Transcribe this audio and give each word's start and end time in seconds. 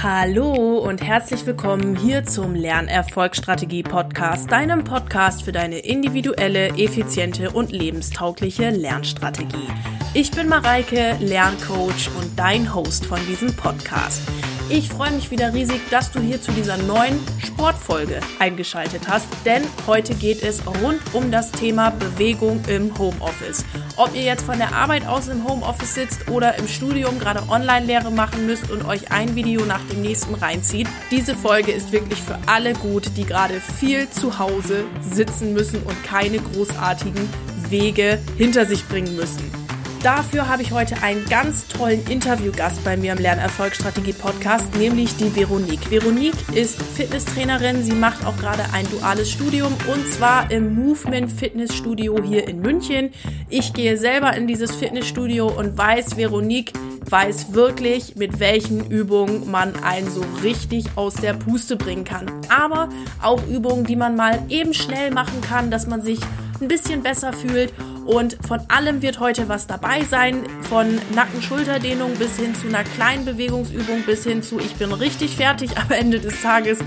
Hallo 0.00 0.78
und 0.78 1.02
herzlich 1.02 1.44
willkommen 1.44 1.96
hier 1.96 2.22
zum 2.22 2.54
Lernerfolgsstrategie 2.54 3.82
Podcast, 3.82 4.48
deinem 4.52 4.84
Podcast 4.84 5.42
für 5.42 5.50
deine 5.50 5.80
individuelle, 5.80 6.68
effiziente 6.78 7.50
und 7.50 7.72
lebenstaugliche 7.72 8.70
Lernstrategie. 8.70 9.66
Ich 10.14 10.30
bin 10.30 10.48
Mareike, 10.48 11.16
Lerncoach 11.18 12.10
und 12.16 12.38
dein 12.38 12.72
Host 12.72 13.06
von 13.06 13.18
diesem 13.26 13.56
Podcast. 13.56 14.22
Ich 14.70 14.90
freue 14.90 15.12
mich 15.12 15.30
wieder 15.30 15.54
riesig, 15.54 15.80
dass 15.90 16.10
du 16.10 16.20
hier 16.20 16.42
zu 16.42 16.52
dieser 16.52 16.76
neuen 16.76 17.18
Sportfolge 17.42 18.20
eingeschaltet 18.38 19.08
hast, 19.08 19.26
denn 19.46 19.62
heute 19.86 20.14
geht 20.14 20.42
es 20.42 20.60
rund 20.66 21.00
um 21.14 21.30
das 21.32 21.50
Thema 21.52 21.88
Bewegung 21.90 22.60
im 22.68 22.96
Homeoffice. 22.98 23.64
Ob 23.96 24.14
ihr 24.14 24.22
jetzt 24.22 24.44
von 24.44 24.58
der 24.58 24.74
Arbeit 24.74 25.06
aus 25.06 25.28
im 25.28 25.48
Homeoffice 25.48 25.94
sitzt 25.94 26.28
oder 26.28 26.58
im 26.58 26.68
Studium 26.68 27.18
gerade 27.18 27.48
Online-Lehre 27.48 28.10
machen 28.10 28.44
müsst 28.46 28.70
und 28.70 28.84
euch 28.84 29.10
ein 29.10 29.34
Video 29.34 29.64
nach 29.64 29.80
dem 29.90 30.02
nächsten 30.02 30.34
reinzieht, 30.34 30.86
diese 31.10 31.34
Folge 31.34 31.72
ist 31.72 31.90
wirklich 31.90 32.20
für 32.20 32.38
alle 32.44 32.74
gut, 32.74 33.10
die 33.16 33.24
gerade 33.24 33.62
viel 33.78 34.10
zu 34.10 34.38
Hause 34.38 34.84
sitzen 35.00 35.54
müssen 35.54 35.82
und 35.82 36.04
keine 36.04 36.40
großartigen 36.40 37.26
Wege 37.70 38.18
hinter 38.36 38.66
sich 38.66 38.86
bringen 38.86 39.16
müssen. 39.16 39.67
Dafür 40.02 40.48
habe 40.48 40.62
ich 40.62 40.70
heute 40.70 41.02
einen 41.02 41.24
ganz 41.24 41.66
tollen 41.66 42.06
Interviewgast 42.06 42.84
bei 42.84 42.96
mir 42.96 43.12
im 43.12 43.18
Lernerfolgsstrategie 43.18 44.12
Podcast, 44.12 44.72
nämlich 44.76 45.16
die 45.16 45.34
Veronique. 45.34 45.90
Veronique 45.90 46.36
ist 46.54 46.80
Fitnesstrainerin. 46.80 47.82
Sie 47.82 47.94
macht 47.94 48.24
auch 48.24 48.36
gerade 48.36 48.62
ein 48.72 48.88
duales 48.90 49.28
Studium 49.28 49.72
und 49.92 50.06
zwar 50.06 50.52
im 50.52 50.72
Movement 50.76 51.32
Fitnessstudio 51.32 52.22
hier 52.22 52.46
in 52.46 52.60
München. 52.60 53.10
Ich 53.48 53.72
gehe 53.72 53.96
selber 53.96 54.36
in 54.36 54.46
dieses 54.46 54.76
Fitnessstudio 54.76 55.48
und 55.48 55.76
weiß, 55.76 56.16
Veronique 56.16 56.72
weiß 57.10 57.54
wirklich, 57.54 58.14
mit 58.14 58.38
welchen 58.38 58.88
Übungen 58.92 59.50
man 59.50 59.74
einen 59.82 60.08
so 60.08 60.22
richtig 60.44 60.84
aus 60.94 61.14
der 61.14 61.32
Puste 61.32 61.74
bringen 61.74 62.04
kann. 62.04 62.30
Aber 62.48 62.88
auch 63.20 63.44
Übungen, 63.48 63.84
die 63.84 63.96
man 63.96 64.14
mal 64.14 64.38
eben 64.48 64.74
schnell 64.74 65.10
machen 65.10 65.40
kann, 65.40 65.72
dass 65.72 65.88
man 65.88 66.02
sich 66.02 66.20
ein 66.60 66.68
bisschen 66.68 67.02
besser 67.02 67.32
fühlt 67.32 67.72
und 68.08 68.38
von 68.46 68.60
allem 68.68 69.02
wird 69.02 69.20
heute 69.20 69.50
was 69.50 69.66
dabei 69.66 70.02
sein, 70.02 70.46
von 70.62 70.98
Nacken-Schulterdehnung 71.14 72.14
bis 72.14 72.38
hin 72.38 72.54
zu 72.54 72.66
einer 72.66 72.82
kleinen 72.82 73.26
Bewegungsübung 73.26 74.02
bis 74.06 74.24
hin 74.24 74.42
zu 74.42 74.58
ich 74.58 74.76
bin 74.76 74.92
richtig 74.92 75.36
fertig 75.36 75.76
am 75.76 75.90
Ende 75.90 76.18
des 76.18 76.40
Tages. 76.40 76.78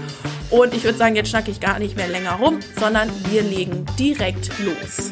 Und 0.50 0.74
ich 0.74 0.84
würde 0.84 0.98
sagen, 0.98 1.16
jetzt 1.16 1.30
schnacke 1.30 1.52
ich 1.52 1.60
gar 1.60 1.78
nicht 1.78 1.96
mehr 1.96 2.08
länger 2.08 2.34
rum, 2.38 2.60
sondern 2.76 3.08
wir 3.30 3.44
legen 3.44 3.86
direkt 4.00 4.50
los. 4.58 5.12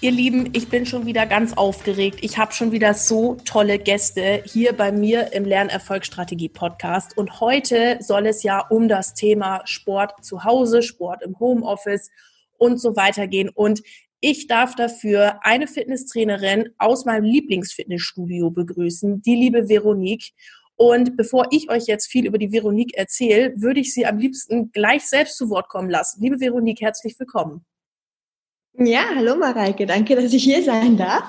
Ihr 0.00 0.10
Lieben, 0.10 0.50
ich 0.52 0.68
bin 0.68 0.84
schon 0.84 1.06
wieder 1.06 1.24
ganz 1.24 1.52
aufgeregt. 1.52 2.18
Ich 2.22 2.38
habe 2.38 2.52
schon 2.52 2.72
wieder 2.72 2.94
so 2.94 3.36
tolle 3.44 3.78
Gäste 3.78 4.42
hier 4.44 4.72
bei 4.72 4.90
mir 4.90 5.32
im 5.32 5.44
Lernerfolgsstrategie 5.44 6.48
Podcast. 6.48 7.16
Und 7.16 7.38
heute 7.38 7.98
soll 8.00 8.26
es 8.26 8.42
ja 8.42 8.58
um 8.58 8.88
das 8.88 9.14
Thema 9.14 9.62
Sport 9.66 10.24
zu 10.24 10.42
Hause, 10.42 10.82
Sport 10.82 11.22
im 11.22 11.38
Homeoffice 11.38 12.10
und 12.58 12.80
so 12.80 12.96
weiter 12.96 13.26
gehen. 13.26 13.48
Und 13.48 13.82
ich 14.20 14.46
darf 14.46 14.74
dafür 14.74 15.40
eine 15.42 15.66
Fitnesstrainerin 15.66 16.70
aus 16.78 17.04
meinem 17.04 17.24
Lieblingsfitnessstudio 17.24 18.50
begrüßen, 18.50 19.22
die 19.22 19.36
liebe 19.36 19.68
Veronique. 19.68 20.32
Und 20.76 21.16
bevor 21.16 21.46
ich 21.50 21.70
euch 21.70 21.86
jetzt 21.86 22.06
viel 22.06 22.26
über 22.26 22.38
die 22.38 22.52
Veronique 22.52 22.96
erzähle, 22.96 23.54
würde 23.56 23.80
ich 23.80 23.94
sie 23.94 24.06
am 24.06 24.18
liebsten 24.18 24.72
gleich 24.72 25.06
selbst 25.06 25.36
zu 25.36 25.48
Wort 25.48 25.68
kommen 25.68 25.90
lassen. 25.90 26.22
Liebe 26.22 26.40
Veronique, 26.40 26.82
herzlich 26.82 27.18
willkommen. 27.18 27.64
Ja, 28.78 29.04
hallo 29.14 29.36
Mareike, 29.36 29.86
danke, 29.86 30.16
dass 30.16 30.34
ich 30.34 30.44
hier 30.44 30.62
sein 30.62 30.98
darf. 30.98 31.24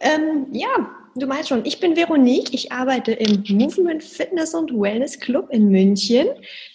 Ähm, 0.00 0.48
ja, 0.50 0.90
du 1.18 1.26
meinst 1.26 1.48
schon, 1.48 1.64
ich 1.64 1.80
bin 1.80 1.96
Veronique, 1.96 2.52
ich 2.52 2.72
arbeite 2.72 3.12
im 3.12 3.44
Movement 3.48 4.02
Fitness 4.02 4.54
und 4.54 4.72
Wellness 4.72 5.18
Club 5.18 5.48
in 5.50 5.68
München. 5.68 6.28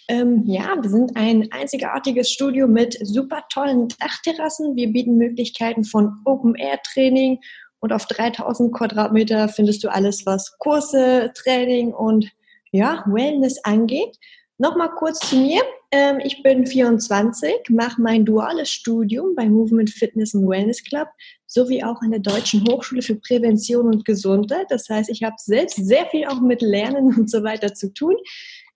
Ähm, 0.08 0.42
ja, 0.46 0.76
wir 0.80 0.90
sind 0.90 1.16
ein 1.16 1.50
einzigartiges 1.52 2.30
Studio 2.30 2.66
mit 2.66 2.98
super 3.02 3.44
tollen 3.52 3.88
Dachterrassen. 4.00 4.76
Wir 4.76 4.92
bieten 4.92 5.16
Möglichkeiten 5.16 5.84
von 5.84 6.12
Open-Air-Training 6.24 7.40
und 7.80 7.92
auf 7.92 8.06
3000 8.06 8.72
Quadratmeter 8.72 9.48
findest 9.48 9.84
du 9.84 9.88
alles, 9.88 10.24
was 10.24 10.56
Kurse, 10.58 11.30
Training 11.34 11.92
und 11.92 12.30
ja, 12.72 13.04
Wellness 13.06 13.62
angeht. 13.64 14.16
Nochmal 14.58 14.90
kurz 14.96 15.18
zu 15.20 15.36
mir. 15.36 15.62
Ähm, 15.90 16.20
ich 16.24 16.42
bin 16.42 16.66
24, 16.66 17.50
mache 17.68 18.00
mein 18.00 18.24
duales 18.24 18.70
Studium 18.70 19.34
bei 19.34 19.48
Movement 19.48 19.90
Fitness 19.90 20.34
und 20.34 20.48
Wellness 20.48 20.82
Club 20.82 21.08
sowie 21.54 21.84
auch 21.84 22.02
an 22.02 22.10
der 22.10 22.20
Deutschen 22.20 22.64
Hochschule 22.68 23.00
für 23.00 23.14
Prävention 23.14 23.86
und 23.86 24.04
Gesundheit. 24.04 24.66
Das 24.70 24.88
heißt, 24.88 25.08
ich 25.08 25.22
habe 25.22 25.36
selbst 25.38 25.76
sehr 25.76 26.06
viel 26.06 26.26
auch 26.26 26.40
mit 26.40 26.60
Lernen 26.60 27.14
und 27.16 27.30
so 27.30 27.42
weiter 27.44 27.72
zu 27.72 27.94
tun. 27.94 28.16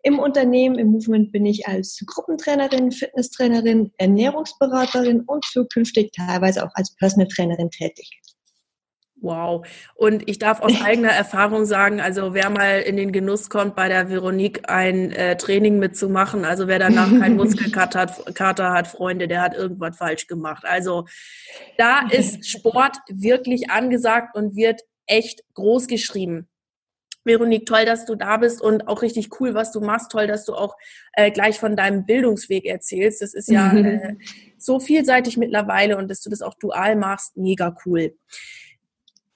Im 0.04 0.20
Unternehmen, 0.20 0.78
im 0.78 0.92
Movement 0.92 1.32
bin 1.32 1.44
ich 1.44 1.66
als 1.66 2.00
Gruppentrainerin, 2.06 2.92
Fitnesstrainerin, 2.92 3.92
Ernährungsberaterin 3.98 5.22
und 5.22 5.44
zukünftig 5.44 6.12
teilweise 6.12 6.64
auch 6.64 6.70
als 6.74 6.94
Personal 6.94 7.26
Trainerin 7.26 7.70
tätig. 7.70 8.08
Wow. 9.20 9.66
Und 9.94 10.28
ich 10.28 10.38
darf 10.38 10.60
aus 10.60 10.80
eigener 10.80 11.10
Erfahrung 11.10 11.64
sagen, 11.64 12.00
also 12.00 12.34
wer 12.34 12.50
mal 12.50 12.80
in 12.80 12.96
den 12.96 13.10
Genuss 13.10 13.50
kommt, 13.50 13.74
bei 13.74 13.88
der 13.88 14.08
Veronique 14.08 14.68
ein 14.68 15.10
äh, 15.10 15.36
Training 15.36 15.78
mitzumachen, 15.78 16.44
also 16.44 16.68
wer 16.68 16.78
danach 16.78 17.10
keinen 17.10 17.36
Muskelkater 17.36 18.00
hat, 18.00 18.34
Kater 18.36 18.72
hat, 18.72 18.86
Freunde, 18.86 19.26
der 19.26 19.42
hat 19.42 19.54
irgendwas 19.54 19.96
falsch 19.96 20.28
gemacht. 20.28 20.64
Also 20.64 21.06
da 21.76 22.06
ist 22.10 22.48
Sport 22.48 22.98
wirklich 23.08 23.70
angesagt 23.70 24.36
und 24.36 24.54
wird 24.54 24.82
echt 25.06 25.42
groß 25.54 25.88
geschrieben. 25.88 26.48
Veronique, 27.24 27.66
toll, 27.66 27.84
dass 27.84 28.06
du 28.06 28.14
da 28.14 28.36
bist 28.36 28.62
und 28.62 28.88
auch 28.88 29.02
richtig 29.02 29.40
cool, 29.40 29.54
was 29.54 29.72
du 29.72 29.80
machst. 29.80 30.10
Toll, 30.10 30.26
dass 30.26 30.44
du 30.44 30.54
auch 30.54 30.76
äh, 31.12 31.30
gleich 31.30 31.58
von 31.58 31.76
deinem 31.76 32.06
Bildungsweg 32.06 32.64
erzählst. 32.64 33.20
Das 33.20 33.34
ist 33.34 33.50
ja 33.50 33.72
äh, 33.72 34.14
so 34.58 34.78
vielseitig 34.80 35.36
mittlerweile 35.36 35.98
und 35.98 36.08
dass 36.08 36.22
du 36.22 36.30
das 36.30 36.40
auch 36.40 36.54
dual 36.54 36.96
machst, 36.96 37.36
mega 37.36 37.76
cool. 37.84 38.14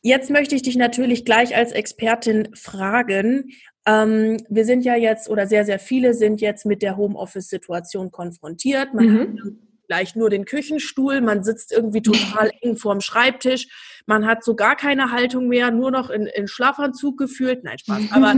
Jetzt 0.03 0.31
möchte 0.31 0.57
ich 0.57 0.63
dich 0.63 0.77
natürlich 0.77 1.25
gleich 1.25 1.55
als 1.57 1.71
Expertin 1.71 2.49
fragen. 2.55 3.53
Ähm, 3.87 4.37
wir 4.49 4.65
sind 4.65 4.85
ja 4.85 4.97
jetzt 4.97 5.31
oder 5.31 5.47
sehr, 5.47 5.65
sehr 5.65 5.79
viele 5.79 6.15
sind 6.15 6.41
jetzt 6.41 6.67
mit 6.67 6.83
der 6.83 6.97
Homeoffice-Situation 6.97 8.11
konfrontiert. 8.11 8.95
Man 8.95 9.07
mhm. 9.07 9.19
hat 9.21 9.53
gleich 9.89 10.17
nur 10.17 10.29
den 10.29 10.45
Küchenstuhl, 10.45 11.21
man 11.21 11.45
sitzt 11.45 11.73
irgendwie 11.73 12.03
total 12.03 12.51
eng 12.63 12.77
vorm 12.77 13.01
Schreibtisch, 13.01 13.69
man 14.07 14.27
hat 14.27 14.43
so 14.43 14.57
gar 14.57 14.77
keine 14.77 15.13
Haltung 15.13 15.49
mehr, 15.49 15.71
nur 15.71 15.91
noch 15.91 16.11
in, 16.11 16.27
in 16.27 16.49
Schlafanzug 16.49 17.19
gefühlt. 17.19 17.63
Nein, 17.63 17.79
Spaß. 17.79 18.03
Aber 18.11 18.35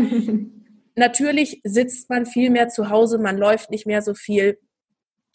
natürlich 0.97 1.60
sitzt 1.64 2.10
man 2.10 2.26
viel 2.26 2.50
mehr 2.50 2.69
zu 2.69 2.91
Hause, 2.91 3.19
man 3.19 3.38
läuft 3.38 3.70
nicht 3.70 3.86
mehr 3.86 4.03
so 4.03 4.14
viel. 4.14 4.58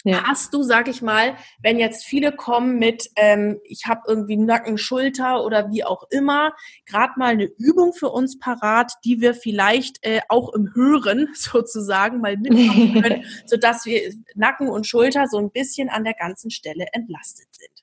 Ja. 0.06 0.24
Hast 0.24 0.54
du, 0.54 0.64
sag 0.64 0.88
ich 0.88 1.02
mal, 1.02 1.36
wenn 1.62 1.78
jetzt 1.78 2.06
viele 2.06 2.32
kommen 2.32 2.80
mit, 2.80 3.10
ähm, 3.18 3.60
ich 3.66 3.86
habe 3.86 4.04
irgendwie 4.08 4.38
Nacken, 4.38 4.78
Schulter 4.78 5.44
oder 5.44 5.72
wie 5.72 5.84
auch 5.84 6.04
immer, 6.10 6.54
gerade 6.86 7.14
mal 7.18 7.32
eine 7.32 7.50
Übung 7.58 7.92
für 7.94 8.10
uns 8.10 8.40
parat, 8.40 8.94
die 9.04 9.20
wir 9.20 9.34
vielleicht 9.34 9.98
äh, 10.06 10.22
auch 10.30 10.54
im 10.54 10.74
Hören 10.74 11.28
sozusagen 11.34 12.22
mal 12.22 12.38
mitmachen 12.38 13.02
können, 13.02 13.26
sodass 13.46 13.86
wir 13.86 14.14
Nacken 14.36 14.70
und 14.70 14.88
Schulter 14.88 15.28
so 15.28 15.38
ein 15.38 15.52
bisschen 15.52 15.90
an 15.90 16.06
der 16.06 16.14
ganzen 16.14 16.50
Stelle 16.50 16.88
entlastet 16.94 17.48
sind. 17.52 17.78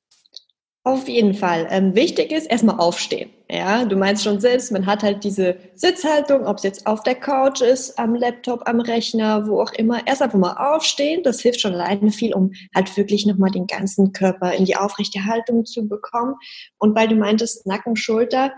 Auf 0.86 1.08
jeden 1.08 1.34
Fall. 1.34 1.66
Ähm, 1.70 1.96
wichtig 1.96 2.30
ist 2.30 2.46
erstmal 2.46 2.78
aufstehen. 2.78 3.30
Ja, 3.50 3.84
du 3.84 3.96
meinst 3.96 4.22
schon 4.22 4.38
selbst, 4.38 4.70
man 4.70 4.86
hat 4.86 5.02
halt 5.02 5.24
diese 5.24 5.56
Sitzhaltung, 5.74 6.46
ob 6.46 6.58
es 6.58 6.62
jetzt 6.62 6.86
auf 6.86 7.02
der 7.02 7.16
Couch 7.16 7.60
ist, 7.60 7.98
am 7.98 8.14
Laptop, 8.14 8.62
am 8.66 8.78
Rechner, 8.78 9.48
wo 9.48 9.60
auch 9.60 9.72
immer. 9.72 10.06
Erst 10.06 10.22
einfach 10.22 10.38
mal 10.38 10.52
aufstehen. 10.52 11.24
Das 11.24 11.40
hilft 11.40 11.60
schon 11.60 11.74
alleine 11.74 12.12
viel, 12.12 12.32
um 12.32 12.52
halt 12.72 12.96
wirklich 12.96 13.26
nochmal 13.26 13.50
den 13.50 13.66
ganzen 13.66 14.12
Körper 14.12 14.52
in 14.52 14.64
die 14.64 14.76
aufrechte 14.76 15.24
Haltung 15.24 15.64
zu 15.64 15.88
bekommen. 15.88 16.36
Und 16.78 16.94
weil 16.94 17.08
du 17.08 17.16
meintest, 17.16 17.66
Nacken, 17.66 17.96
Schulter, 17.96 18.52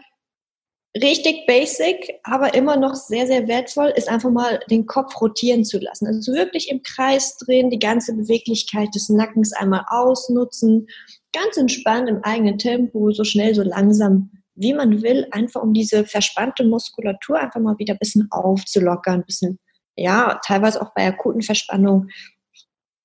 richtig 1.03 1.47
basic, 1.47 2.21
aber 2.25 2.53
immer 2.53 2.77
noch 2.77 2.95
sehr, 2.95 3.27
sehr 3.27 3.49
wertvoll, 3.49 3.95
ist 3.97 4.11
einfach 4.11 4.31
mal 4.31 4.61
den 4.71 4.85
Kopf 4.85 5.19
rotieren 5.19 5.65
zu 5.65 5.79
lassen. 5.79 6.07
Also 6.07 6.35
wirklich 6.35 6.71
im 6.71 6.83
Kreis 6.83 7.39
drehen, 7.39 7.71
die 7.71 7.79
ganze 7.79 8.15
Beweglichkeit 8.15 8.95
des 8.95 9.09
Nackens 9.09 9.55
einmal 9.55 9.87
ausnutzen 9.89 10.89
ganz 11.33 11.57
entspannt 11.57 12.09
im 12.09 12.23
eigenen 12.25 12.59
Tempo, 12.59 13.11
so 13.13 13.25
schnell, 13.25 13.55
so 13.55 13.63
langsam, 13.63 14.31
wie 14.55 14.75
man 14.75 15.03
will, 15.03 15.27
einfach 15.31 15.63
um 15.63 15.73
diese 15.73 16.05
verspannte 16.05 16.65
Muskulatur 16.65 17.39
einfach 17.39 17.61
mal 17.61 17.79
wieder 17.79 17.95
ein 17.95 17.99
bisschen 17.99 18.29
aufzulockern, 18.31 19.21
ein 19.21 19.27
bisschen, 19.27 19.59
ja, 19.97 20.41
teilweise 20.45 20.83
auch 20.83 20.93
bei 20.95 21.07
akuten 21.07 21.43
Verspannungen, 21.43 22.11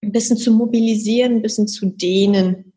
ein 0.03 0.11
bisschen 0.11 0.37
zu 0.37 0.51
mobilisieren, 0.51 1.35
ein 1.35 1.41
bisschen 1.41 1.67
zu 1.67 1.85
dehnen. 1.87 2.73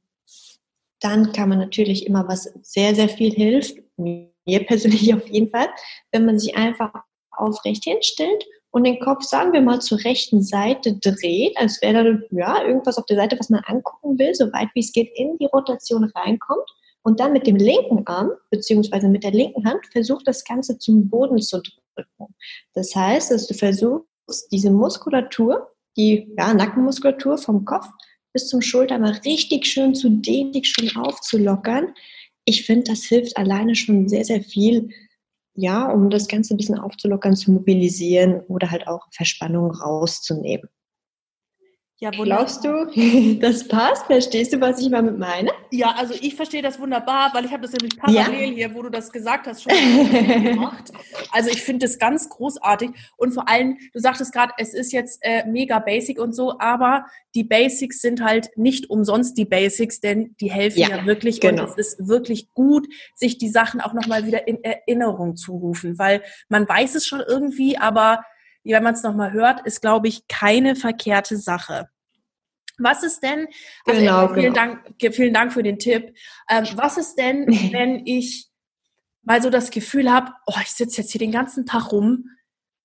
Dann 1.01 1.33
kann 1.33 1.49
man 1.49 1.59
natürlich 1.59 2.07
immer, 2.07 2.27
was 2.29 2.45
sehr, 2.63 2.95
sehr 2.95 3.09
viel 3.09 3.33
hilft, 3.33 3.79
mir 3.97 4.67
persönlich 4.67 5.13
auf 5.15 5.29
jeden 5.29 5.51
Fall, 5.51 5.69
wenn 6.13 6.25
man 6.27 6.39
sich 6.39 6.57
einfach 6.57 6.93
aufrecht 7.31 7.85
hinstellt 7.85 8.45
und 8.77 8.85
den 8.85 9.01
Kopf, 9.01 9.23
sagen 9.23 9.55
wir 9.55 9.63
mal, 9.63 9.81
zur 9.81 10.05
rechten 10.05 10.43
Seite 10.43 10.99
dreht, 10.99 11.57
als 11.57 11.81
wäre 11.81 12.05
da 12.05 12.37
ja, 12.37 12.63
irgendwas 12.63 12.99
auf 12.99 13.07
der 13.07 13.17
Seite, 13.17 13.39
was 13.39 13.49
man 13.49 13.63
angucken 13.65 14.19
will, 14.19 14.35
so 14.35 14.53
weit 14.53 14.69
wie 14.75 14.81
es 14.81 14.93
geht, 14.93 15.09
in 15.15 15.39
die 15.39 15.47
Rotation 15.47 16.05
reinkommt 16.15 16.69
Und 17.03 17.19
dann 17.19 17.33
mit 17.33 17.47
dem 17.47 17.57
linken 17.57 18.07
Arm, 18.07 18.33
beziehungsweise 18.51 19.09
mit 19.09 19.25
der 19.25 19.31
linken 19.31 19.65
Hand, 19.65 19.81
versuch 19.93 20.23
das 20.25 20.45
Ganze 20.45 20.77
zum 20.77 21.09
Boden 21.09 21.41
zu 21.41 21.63
drücken. 21.63 22.35
Das 22.75 22.95
heißt, 22.95 23.31
dass 23.31 23.47
du 23.47 23.55
versuchst, 23.55 24.53
diese 24.53 24.71
Muskulatur, 24.71 25.71
die 25.97 26.31
ja, 26.37 26.53
Nackenmuskulatur 26.53 27.39
vom 27.39 27.65
Kopf 27.65 27.87
bis 28.35 28.49
zum 28.49 28.61
Schulter 28.61 28.99
mal 28.99 29.19
richtig 29.25 29.65
schön 29.65 29.95
zu 29.95 30.11
dehnen, 30.11 30.63
schön 30.63 30.95
aufzulockern. 30.97 31.95
Ich 32.45 32.67
finde, 32.67 32.91
das 32.91 33.05
hilft 33.05 33.39
alleine 33.39 33.75
schon 33.75 34.07
sehr, 34.07 34.27
sehr 34.27 34.43
viel, 34.43 34.91
ja, 35.57 35.91
um 35.91 36.11
das 36.11 36.29
Ganze 36.29 36.55
ein 36.55 36.59
bisschen 36.59 36.79
aufzulockern, 36.79 37.35
zu 37.35 37.51
mobilisieren 37.51 38.41
oder 38.49 38.71
halt 38.71 38.87
auch 38.87 39.07
Verspannung 39.11 39.71
rauszunehmen. 39.71 40.69
Ja, 41.99 42.11
Glaubst 42.11 42.63
du, 42.63 42.85
das 43.41 43.67
passt? 43.67 44.05
Verstehst 44.05 44.53
du, 44.53 44.61
was 44.61 44.79
ich 44.81 44.91
damit 44.91 45.19
meine? 45.19 45.51
Ja, 45.71 45.95
also 45.97 46.13
ich 46.21 46.35
verstehe 46.35 46.61
das 46.61 46.79
wunderbar, 46.79 47.31
weil 47.33 47.47
ich 47.47 47.53
habe 47.53 47.63
das 47.63 47.73
nämlich 47.73 47.99
parallel 47.99 48.51
ja. 48.51 48.55
hier, 48.55 48.75
wo 48.75 48.83
du 48.83 48.91
das 48.91 49.11
gesagt 49.11 49.47
hast, 49.47 49.63
schon 49.63 49.73
gemacht. 50.43 50.93
Also 51.31 51.49
ich 51.49 51.63
finde 51.63 51.87
das 51.87 51.99
ganz 51.99 52.29
großartig 52.29 52.91
und 53.17 53.33
vor 53.33 53.49
allem, 53.49 53.79
du 53.95 53.99
sagtest 53.99 54.35
gerade, 54.35 54.53
es 54.59 54.75
ist 54.75 54.93
jetzt 54.93 55.21
äh, 55.23 55.47
mega 55.47 55.79
basic 55.79 56.21
und 56.21 56.35
so, 56.35 56.59
aber 56.59 57.07
die 57.35 57.45
Basics 57.45 58.03
sind 58.03 58.23
halt 58.23 58.51
nicht 58.57 58.91
umsonst 58.91 59.39
die 59.39 59.47
Basics, 59.47 60.01
denn 60.01 60.37
die 60.39 60.51
helfen 60.51 60.81
ja, 60.81 60.89
ja 60.99 61.07
wirklich 61.07 61.41
genau. 61.41 61.63
und 61.63 61.71
es 61.71 61.77
ist 61.77 62.09
wirklich 62.09 62.53
gut, 62.53 62.87
sich 63.15 63.39
die 63.39 63.49
Sachen 63.49 63.81
auch 63.81 63.95
nochmal 63.95 64.27
wieder 64.27 64.47
in 64.47 64.63
Erinnerung 64.63 65.37
zu 65.37 65.53
rufen, 65.53 65.99
weil 65.99 66.23
man 66.51 66.69
weiß 66.69 66.95
es 66.95 67.07
schon 67.07 67.23
irgendwie, 67.27 67.79
aber 67.79 68.21
wenn 68.73 68.83
man 68.83 68.95
es 68.95 69.03
nochmal 69.03 69.33
hört, 69.33 69.67
ist, 69.67 69.81
glaube 69.81 70.09
ich, 70.09 70.27
keine 70.29 70.77
verkehrte 70.77 71.37
Sache. 71.37 71.89
Was 72.79 73.03
ist 73.03 73.23
denn, 73.23 73.47
also 73.87 74.01
genau, 74.01 74.29
vielen, 74.29 74.53
genau. 74.53 74.55
Dank, 74.55 75.15
vielen 75.15 75.35
Dank 75.35 75.53
für 75.53 75.63
den 75.63 75.79
Tipp. 75.79 76.15
Ähm, 76.51 76.67
was 76.75 76.99
ist 76.99 77.17
denn, 77.17 77.47
wenn 77.73 78.07
ich 78.07 78.49
mal 79.23 79.43
so 79.43 79.51
das 79.51 79.71
Gefühl 79.71 80.13
habe, 80.13 80.33
oh, 80.47 80.59
ich 80.63 80.71
sitze 80.73 81.01
jetzt 81.01 81.11
hier 81.11 81.19
den 81.19 81.33
ganzen 81.33 81.67
Tag 81.67 81.91
rum, 81.93 82.31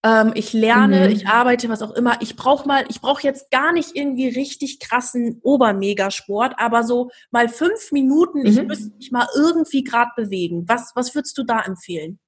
ähm, 0.04 0.32
ich 0.34 0.54
lerne, 0.54 1.08
mhm. 1.08 1.14
ich 1.14 1.28
arbeite, 1.28 1.70
was 1.70 1.82
auch 1.82 1.92
immer. 1.92 2.22
Ich 2.22 2.36
brauche 2.36 2.68
mal, 2.68 2.86
ich 2.90 3.02
brauche 3.02 3.22
jetzt 3.22 3.52
gar 3.52 3.72
nicht 3.72 3.96
irgendwie 3.96 4.30
richtig 4.30 4.80
krassen 4.80 5.40
Obermegasport, 5.44 6.56
aber 6.58 6.84
so 6.84 7.12
mal 7.30 7.50
fünf 7.50 7.92
Minuten, 7.92 8.40
mhm. 8.40 8.46
ich 8.48 8.64
müsste 8.64 8.96
mich 8.96 9.12
mal 9.12 9.28
irgendwie 9.36 9.84
gerade 9.84 10.12
bewegen. 10.16 10.64
Was, 10.68 10.92
was 10.96 11.14
würdest 11.14 11.38
du 11.38 11.44
da 11.44 11.62
empfehlen? 11.62 12.20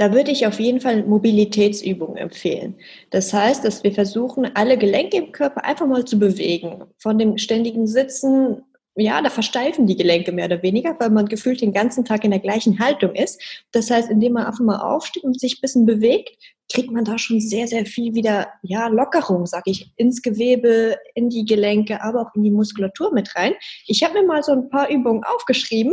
Da 0.00 0.14
würde 0.14 0.30
ich 0.30 0.46
auf 0.46 0.58
jeden 0.58 0.80
Fall 0.80 1.04
Mobilitätsübungen 1.04 2.16
empfehlen. 2.16 2.74
Das 3.10 3.34
heißt, 3.34 3.62
dass 3.66 3.84
wir 3.84 3.92
versuchen, 3.92 4.50
alle 4.54 4.78
Gelenke 4.78 5.18
im 5.18 5.30
Körper 5.30 5.62
einfach 5.62 5.86
mal 5.86 6.06
zu 6.06 6.18
bewegen. 6.18 6.84
Von 6.96 7.18
dem 7.18 7.36
ständigen 7.36 7.86
Sitzen, 7.86 8.62
ja, 8.96 9.20
da 9.20 9.28
versteifen 9.28 9.86
die 9.86 9.98
Gelenke 9.98 10.32
mehr 10.32 10.46
oder 10.46 10.62
weniger, 10.62 10.96
weil 10.98 11.10
man 11.10 11.26
gefühlt 11.26 11.60
den 11.60 11.74
ganzen 11.74 12.06
Tag 12.06 12.24
in 12.24 12.30
der 12.30 12.40
gleichen 12.40 12.78
Haltung 12.78 13.14
ist. 13.14 13.42
Das 13.72 13.90
heißt, 13.90 14.10
indem 14.10 14.32
man 14.32 14.46
einfach 14.46 14.64
mal 14.64 14.78
aufsteht 14.78 15.24
und 15.24 15.38
sich 15.38 15.58
ein 15.58 15.60
bisschen 15.60 15.84
bewegt, 15.84 16.30
kriegt 16.72 16.90
man 16.90 17.04
da 17.04 17.18
schon 17.18 17.38
sehr, 17.38 17.66
sehr 17.66 17.84
viel 17.84 18.14
wieder, 18.14 18.48
ja, 18.62 18.88
Lockerung, 18.88 19.44
sag 19.44 19.64
ich, 19.66 19.92
ins 19.96 20.22
Gewebe, 20.22 20.96
in 21.14 21.28
die 21.28 21.44
Gelenke, 21.44 22.02
aber 22.02 22.22
auch 22.22 22.34
in 22.34 22.42
die 22.42 22.50
Muskulatur 22.50 23.12
mit 23.12 23.36
rein. 23.36 23.52
Ich 23.86 24.02
habe 24.02 24.14
mir 24.14 24.26
mal 24.26 24.42
so 24.42 24.52
ein 24.52 24.70
paar 24.70 24.88
Übungen 24.88 25.24
aufgeschrieben 25.24 25.92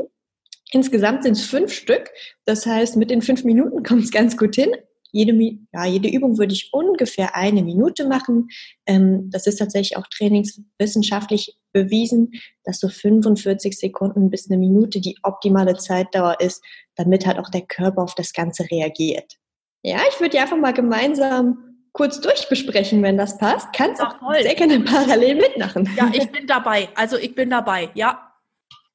Insgesamt 0.72 1.24
sind 1.24 1.34
es 1.34 1.46
fünf 1.46 1.72
Stück. 1.72 2.10
Das 2.46 2.66
heißt, 2.66 2.98
mit 2.98 3.10
den 3.10 3.22
fünf 3.22 3.44
Minuten 3.44 3.84
kommt 3.84 4.04
es 4.04 4.12
ganz 4.12 4.38
gut 4.38 4.56
hin. 4.56 4.72
Jede, 5.12 5.34
ja, 5.74 5.86
jede 5.86 6.10
Übung 6.10 6.38
würde 6.38 6.54
ich 6.54 6.70
ungefähr 6.74 7.36
eine 7.36 7.64
Minute 7.64 8.08
machen. 8.08 8.50
Ähm, 8.86 9.30
das 9.32 9.48
ist 9.48 9.58
tatsächlich 9.58 9.98
auch 9.98 10.06
trainingswissenschaftlich 10.08 11.58
bewiesen, 11.72 12.32
dass 12.66 12.80
so 12.80 12.90
45 12.90 13.78
Sekunden 13.80 14.30
bis 14.30 14.50
eine 14.50 14.58
Minute 14.58 15.00
die 15.00 15.18
optimale 15.24 15.78
Zeitdauer 15.78 16.40
ist, 16.42 16.62
damit 16.96 17.26
halt 17.26 17.40
auch 17.40 17.50
der 17.50 17.62
Körper 17.62 18.04
auf 18.04 18.16
das 18.16 18.34
Ganze 18.34 18.70
reagiert. 18.70 19.38
Ja, 19.84 20.00
ich 20.10 20.20
würde 20.20 20.32
die 20.32 20.40
einfach 20.40 20.58
mal 20.58 20.74
gemeinsam 20.74 21.68
kurz 21.94 22.20
durchbesprechen, 22.20 23.02
wenn 23.02 23.18
das 23.18 23.38
passt. 23.38 23.70
Kannst 23.74 24.02
auch 24.02 24.16
sehr 24.42 24.56
gerne 24.56 24.80
parallel 24.82 25.36
mitmachen. 25.36 25.90
Ja, 25.96 26.12
ich 26.14 26.30
bin 26.32 26.46
dabei. 26.46 26.90
Also 26.96 27.18
ich 27.18 27.34
bin 27.34 27.50
dabei. 27.50 27.90
Ja, 27.96 28.27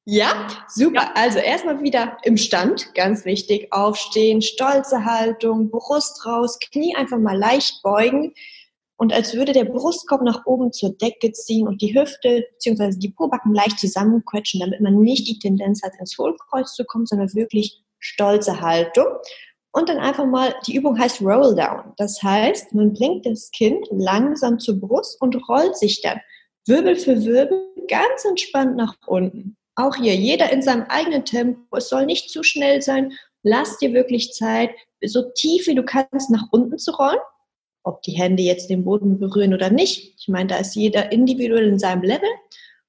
ja, 0.05 0.47
super. 0.67 1.01
Ja. 1.01 1.13
Also 1.15 1.39
erstmal 1.39 1.81
wieder 1.81 2.17
im 2.23 2.37
Stand, 2.37 2.93
ganz 2.93 3.25
wichtig. 3.25 3.71
Aufstehen, 3.71 4.41
stolze 4.41 5.05
Haltung, 5.05 5.69
Brust 5.69 6.25
raus, 6.25 6.59
Knie 6.59 6.95
einfach 6.95 7.19
mal 7.19 7.37
leicht 7.37 7.81
beugen. 7.83 8.33
Und 8.97 9.11
als 9.11 9.33
würde 9.33 9.53
der 9.53 9.65
Brustkorb 9.65 10.21
nach 10.21 10.45
oben 10.45 10.71
zur 10.71 10.91
Decke 10.91 11.31
ziehen 11.31 11.67
und 11.67 11.81
die 11.81 11.97
Hüfte 11.97 12.45
bzw. 12.53 12.97
die 12.97 13.09
Pobacken 13.09 13.53
leicht 13.53 13.79
zusammenquetschen, 13.79 14.59
damit 14.59 14.81
man 14.81 15.01
nicht 15.01 15.27
die 15.27 15.39
Tendenz 15.39 15.81
hat, 15.83 15.93
ins 15.99 16.17
Hohlkreuz 16.17 16.73
zu 16.75 16.85
kommen, 16.85 17.05
sondern 17.05 17.33
wirklich 17.33 17.81
stolze 17.99 18.61
Haltung. 18.61 19.05
Und 19.71 19.89
dann 19.89 19.97
einfach 19.97 20.25
mal, 20.25 20.53
die 20.67 20.75
Übung 20.75 20.99
heißt 20.99 21.21
Roll 21.21 21.55
Down. 21.55 21.93
Das 21.97 22.21
heißt, 22.21 22.75
man 22.75 22.93
bringt 22.93 23.25
das 23.25 23.49
Kind 23.51 23.87
langsam 23.89 24.59
zur 24.59 24.79
Brust 24.79 25.19
und 25.21 25.35
rollt 25.49 25.75
sich 25.75 26.01
dann 26.01 26.19
Wirbel 26.67 26.95
für 26.95 27.23
Wirbel 27.25 27.61
ganz 27.87 28.23
entspannt 28.25 28.75
nach 28.77 28.95
unten. 29.07 29.57
Auch 29.75 29.95
hier, 29.95 30.15
jeder 30.15 30.51
in 30.51 30.61
seinem 30.61 30.83
eigenen 30.83 31.25
Tempo. 31.25 31.75
Es 31.75 31.89
soll 31.89 32.05
nicht 32.05 32.29
zu 32.29 32.43
schnell 32.43 32.81
sein. 32.81 33.13
Lass 33.41 33.77
dir 33.77 33.93
wirklich 33.93 34.33
Zeit, 34.33 34.71
so 35.03 35.23
tief 35.35 35.67
wie 35.67 35.75
du 35.75 35.83
kannst 35.83 36.29
nach 36.29 36.47
unten 36.51 36.77
zu 36.77 36.91
rollen. 36.91 37.19
Ob 37.83 38.01
die 38.03 38.13
Hände 38.13 38.43
jetzt 38.43 38.69
den 38.69 38.85
Boden 38.85 39.19
berühren 39.19 39.53
oder 39.53 39.69
nicht. 39.69 40.15
Ich 40.19 40.27
meine, 40.27 40.47
da 40.47 40.57
ist 40.57 40.75
jeder 40.75 41.11
individuell 41.11 41.67
in 41.67 41.79
seinem 41.79 42.03
Level. 42.03 42.29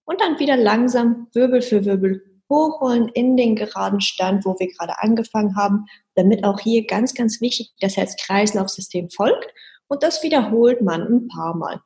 Und 0.04 0.20
dann 0.20 0.38
wieder 0.38 0.56
langsam 0.56 1.28
Wirbel 1.32 1.62
für 1.62 1.84
Wirbel 1.84 2.22
hochrollen 2.50 3.08
in 3.08 3.36
den 3.36 3.56
geraden 3.56 4.00
Stand, 4.00 4.44
wo 4.44 4.54
wir 4.58 4.68
gerade 4.68 5.00
angefangen 5.00 5.56
haben, 5.56 5.86
damit 6.14 6.44
auch 6.44 6.60
hier 6.60 6.86
ganz, 6.86 7.14
ganz 7.14 7.40
wichtig 7.40 7.72
das 7.80 7.96
Herz-Kreislauf-System 7.96 9.10
folgt. 9.10 9.52
Und 9.88 10.02
das 10.02 10.22
wiederholt 10.22 10.82
man 10.82 11.02
ein 11.02 11.28
paar 11.28 11.56
Mal. 11.56 11.80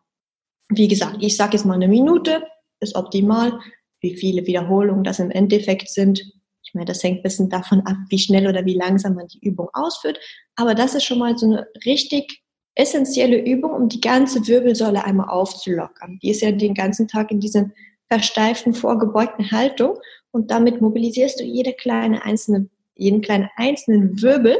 Wie 0.68 0.88
gesagt, 0.88 1.18
ich 1.20 1.36
sage 1.36 1.52
jetzt 1.56 1.64
mal 1.64 1.74
eine 1.74 1.88
Minute, 1.88 2.42
ist 2.80 2.94
optimal 2.94 3.58
wie 4.00 4.14
viele 4.14 4.46
Wiederholungen 4.46 5.04
das 5.04 5.18
im 5.18 5.30
Endeffekt 5.30 5.88
sind. 5.88 6.20
Ich 6.62 6.74
meine, 6.74 6.86
das 6.86 7.02
hängt 7.02 7.20
ein 7.20 7.22
bisschen 7.22 7.48
davon 7.48 7.80
ab, 7.86 7.96
wie 8.08 8.18
schnell 8.18 8.46
oder 8.46 8.64
wie 8.64 8.74
langsam 8.74 9.14
man 9.14 9.26
die 9.26 9.40
Übung 9.40 9.68
ausführt. 9.72 10.18
Aber 10.56 10.74
das 10.74 10.94
ist 10.94 11.04
schon 11.04 11.18
mal 11.18 11.36
so 11.36 11.46
eine 11.46 11.66
richtig 11.84 12.42
essentielle 12.74 13.44
Übung, 13.44 13.72
um 13.72 13.88
die 13.88 14.00
ganze 14.00 14.46
Wirbelsäule 14.46 15.04
einmal 15.04 15.28
aufzulockern. 15.28 16.18
Die 16.22 16.30
ist 16.30 16.42
ja 16.42 16.52
den 16.52 16.74
ganzen 16.74 17.08
Tag 17.08 17.30
in 17.30 17.40
dieser 17.40 17.70
versteiften, 18.08 18.72
vorgebeugten 18.72 19.50
Haltung 19.50 19.98
und 20.30 20.50
damit 20.50 20.80
mobilisierst 20.80 21.40
du 21.40 21.44
jede 21.44 21.72
kleine 21.72 22.24
einzelne, 22.24 22.68
jeden 22.94 23.20
kleinen 23.20 23.48
einzelnen 23.56 24.22
Wirbel 24.22 24.56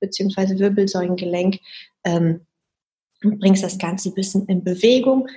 beziehungsweise 0.00 0.58
Wirbelsäulengelenk 0.58 1.58
ähm, 2.04 2.46
und 3.22 3.40
bringst 3.40 3.62
das 3.62 3.78
Ganze 3.78 4.10
ein 4.10 4.14
bisschen 4.14 4.46
in 4.46 4.64
Bewegung. 4.64 5.28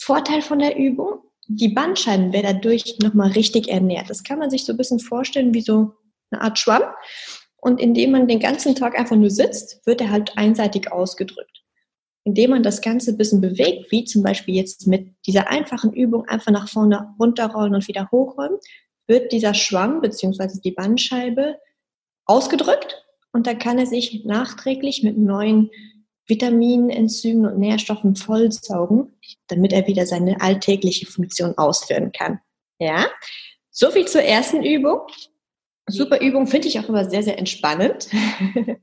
Vorteil 0.00 0.42
von 0.42 0.58
der 0.58 0.76
Übung, 0.76 1.20
die 1.56 1.68
Bandscheiben 1.68 2.32
werden 2.32 2.60
dadurch 2.60 2.98
nochmal 3.00 3.30
richtig 3.32 3.68
ernährt. 3.68 4.10
Das 4.10 4.22
kann 4.22 4.38
man 4.38 4.50
sich 4.50 4.64
so 4.64 4.72
ein 4.72 4.76
bisschen 4.76 5.00
vorstellen 5.00 5.54
wie 5.54 5.60
so 5.60 5.92
eine 6.30 6.42
Art 6.42 6.58
Schwamm. 6.58 6.82
Und 7.56 7.80
indem 7.80 8.12
man 8.12 8.26
den 8.26 8.40
ganzen 8.40 8.74
Tag 8.74 8.98
einfach 8.98 9.16
nur 9.16 9.30
sitzt, 9.30 9.86
wird 9.86 10.00
er 10.00 10.10
halt 10.10 10.36
einseitig 10.36 10.90
ausgedrückt. 10.90 11.62
Indem 12.24 12.50
man 12.50 12.62
das 12.62 12.80
Ganze 12.80 13.12
ein 13.12 13.18
bisschen 13.18 13.40
bewegt, 13.40 13.90
wie 13.90 14.04
zum 14.04 14.22
Beispiel 14.22 14.54
jetzt 14.54 14.86
mit 14.86 15.14
dieser 15.26 15.48
einfachen 15.48 15.92
Übung 15.92 16.26
einfach 16.28 16.52
nach 16.52 16.68
vorne 16.68 17.14
runterrollen 17.18 17.74
und 17.74 17.86
wieder 17.88 18.08
hochrollen, 18.10 18.58
wird 19.06 19.32
dieser 19.32 19.54
Schwamm 19.54 20.00
bzw. 20.00 20.60
die 20.62 20.72
Bandscheibe 20.72 21.56
ausgedrückt 22.24 23.04
und 23.32 23.46
dann 23.46 23.58
kann 23.58 23.78
er 23.78 23.86
sich 23.86 24.24
nachträglich 24.24 25.02
mit 25.02 25.18
neuen 25.18 25.70
Vitaminen, 26.32 26.88
Enzymen 26.88 27.44
und 27.44 27.58
Nährstoffen 27.58 28.16
vollsaugen, 28.16 29.12
damit 29.48 29.74
er 29.74 29.86
wieder 29.86 30.06
seine 30.06 30.40
alltägliche 30.40 31.04
Funktion 31.04 31.58
ausführen 31.58 32.10
kann. 32.10 32.40
Ja, 32.78 33.06
so 33.70 33.90
viel 33.90 34.06
zur 34.06 34.22
ersten 34.22 34.62
Übung. 34.62 35.00
Super 35.86 36.22
Übung, 36.22 36.46
finde 36.46 36.68
ich 36.68 36.78
auch 36.78 36.88
immer 36.88 37.08
sehr, 37.08 37.22
sehr 37.22 37.38
entspannend. 37.38 38.08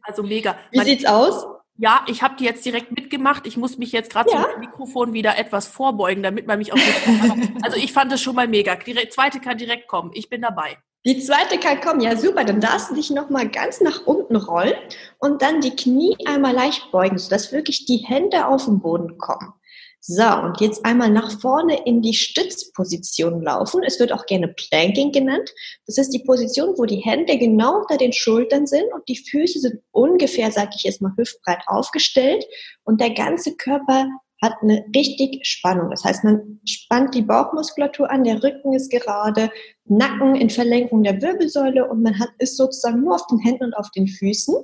Also 0.03 0.23
mega. 0.23 0.57
Wie 0.71 0.79
sieht's 0.79 1.05
aus? 1.05 1.45
Ja, 1.77 2.03
ich 2.07 2.23
habe 2.23 2.35
die 2.35 2.43
jetzt 2.43 2.65
direkt 2.65 2.91
mitgemacht. 2.91 3.45
Ich 3.45 3.57
muss 3.57 3.77
mich 3.77 3.91
jetzt 3.91 4.11
gerade 4.11 4.31
ja. 4.31 4.47
zum 4.51 4.59
Mikrofon 4.59 5.13
wieder 5.13 5.37
etwas 5.37 5.67
vorbeugen, 5.67 6.23
damit 6.23 6.47
man 6.47 6.57
mich 6.57 6.73
auch. 6.73 6.77
also 7.61 7.77
ich 7.77 7.93
fand 7.93 8.11
es 8.11 8.21
schon 8.21 8.35
mal 8.35 8.47
mega. 8.47 8.75
Die 8.75 9.09
zweite 9.09 9.39
kann 9.39 9.57
direkt 9.57 9.87
kommen. 9.87 10.11
Ich 10.15 10.29
bin 10.29 10.41
dabei. 10.41 10.77
Die 11.05 11.19
zweite 11.19 11.57
kann 11.59 11.79
kommen. 11.79 12.01
Ja, 12.01 12.17
super. 12.17 12.43
Dann 12.43 12.59
darfst 12.59 12.89
du 12.89 12.95
dich 12.95 13.09
nochmal 13.09 13.49
ganz 13.49 13.79
nach 13.79 14.05
unten 14.05 14.35
rollen 14.35 14.75
und 15.19 15.41
dann 15.41 15.61
die 15.61 15.75
Knie 15.75 16.17
einmal 16.25 16.53
leicht 16.53 16.91
beugen, 16.91 17.17
sodass 17.17 17.51
wirklich 17.51 17.85
die 17.85 17.97
Hände 17.97 18.47
auf 18.47 18.65
den 18.65 18.79
Boden 18.79 19.17
kommen. 19.17 19.53
So, 20.01 20.23
und 20.23 20.61
jetzt 20.61 20.85
einmal 20.85 21.09
nach 21.09 21.41
vorne 21.41 21.85
in 21.85 22.01
die 22.01 22.13
Stützposition 22.13 23.41
laufen. 23.41 23.83
Es 23.83 23.99
wird 23.99 24.13
auch 24.13 24.25
gerne 24.25 24.47
Planking 24.47 25.11
genannt. 25.11 25.53
Das 25.87 25.97
ist 25.97 26.11
die 26.11 26.23
Position, 26.23 26.75
wo 26.77 26.85
die 26.85 27.03
Hände 27.03 27.37
genau 27.37 27.81
unter 27.81 27.97
den 27.97 28.13
Schultern 28.13 28.65
sind 28.65 28.93
und 28.93 29.07
die 29.09 29.17
Füße 29.17 29.59
sind 29.59 29.81
ungefähr, 29.91 30.51
sage 30.51 30.71
ich 30.75 30.83
jetzt 30.83 31.01
mal, 31.01 31.13
hüftbreit 31.17 31.63
aufgestellt 31.67 32.45
und 32.85 33.01
der 33.01 33.13
ganze 33.13 33.55
Körper 33.57 34.07
hat 34.41 34.53
eine 34.61 34.85
richtig 34.95 35.45
Spannung. 35.45 35.89
Das 35.89 36.03
heißt, 36.03 36.23
man 36.23 36.59
spannt 36.65 37.13
die 37.13 37.21
Bauchmuskulatur 37.21 38.09
an, 38.09 38.23
der 38.23 38.41
Rücken 38.41 38.73
ist 38.73 38.89
gerade, 38.89 39.51
Nacken 39.85 40.35
in 40.35 40.49
Verlenkung 40.49 41.03
der 41.03 41.21
Wirbelsäule 41.21 41.87
und 41.89 42.03
man 42.03 42.17
hat, 42.19 42.29
ist 42.37 42.57
sozusagen 42.57 43.01
nur 43.01 43.15
auf 43.15 43.27
den 43.27 43.39
Händen 43.39 43.65
und 43.65 43.73
auf 43.73 43.89
den 43.91 44.07
Füßen. 44.07 44.55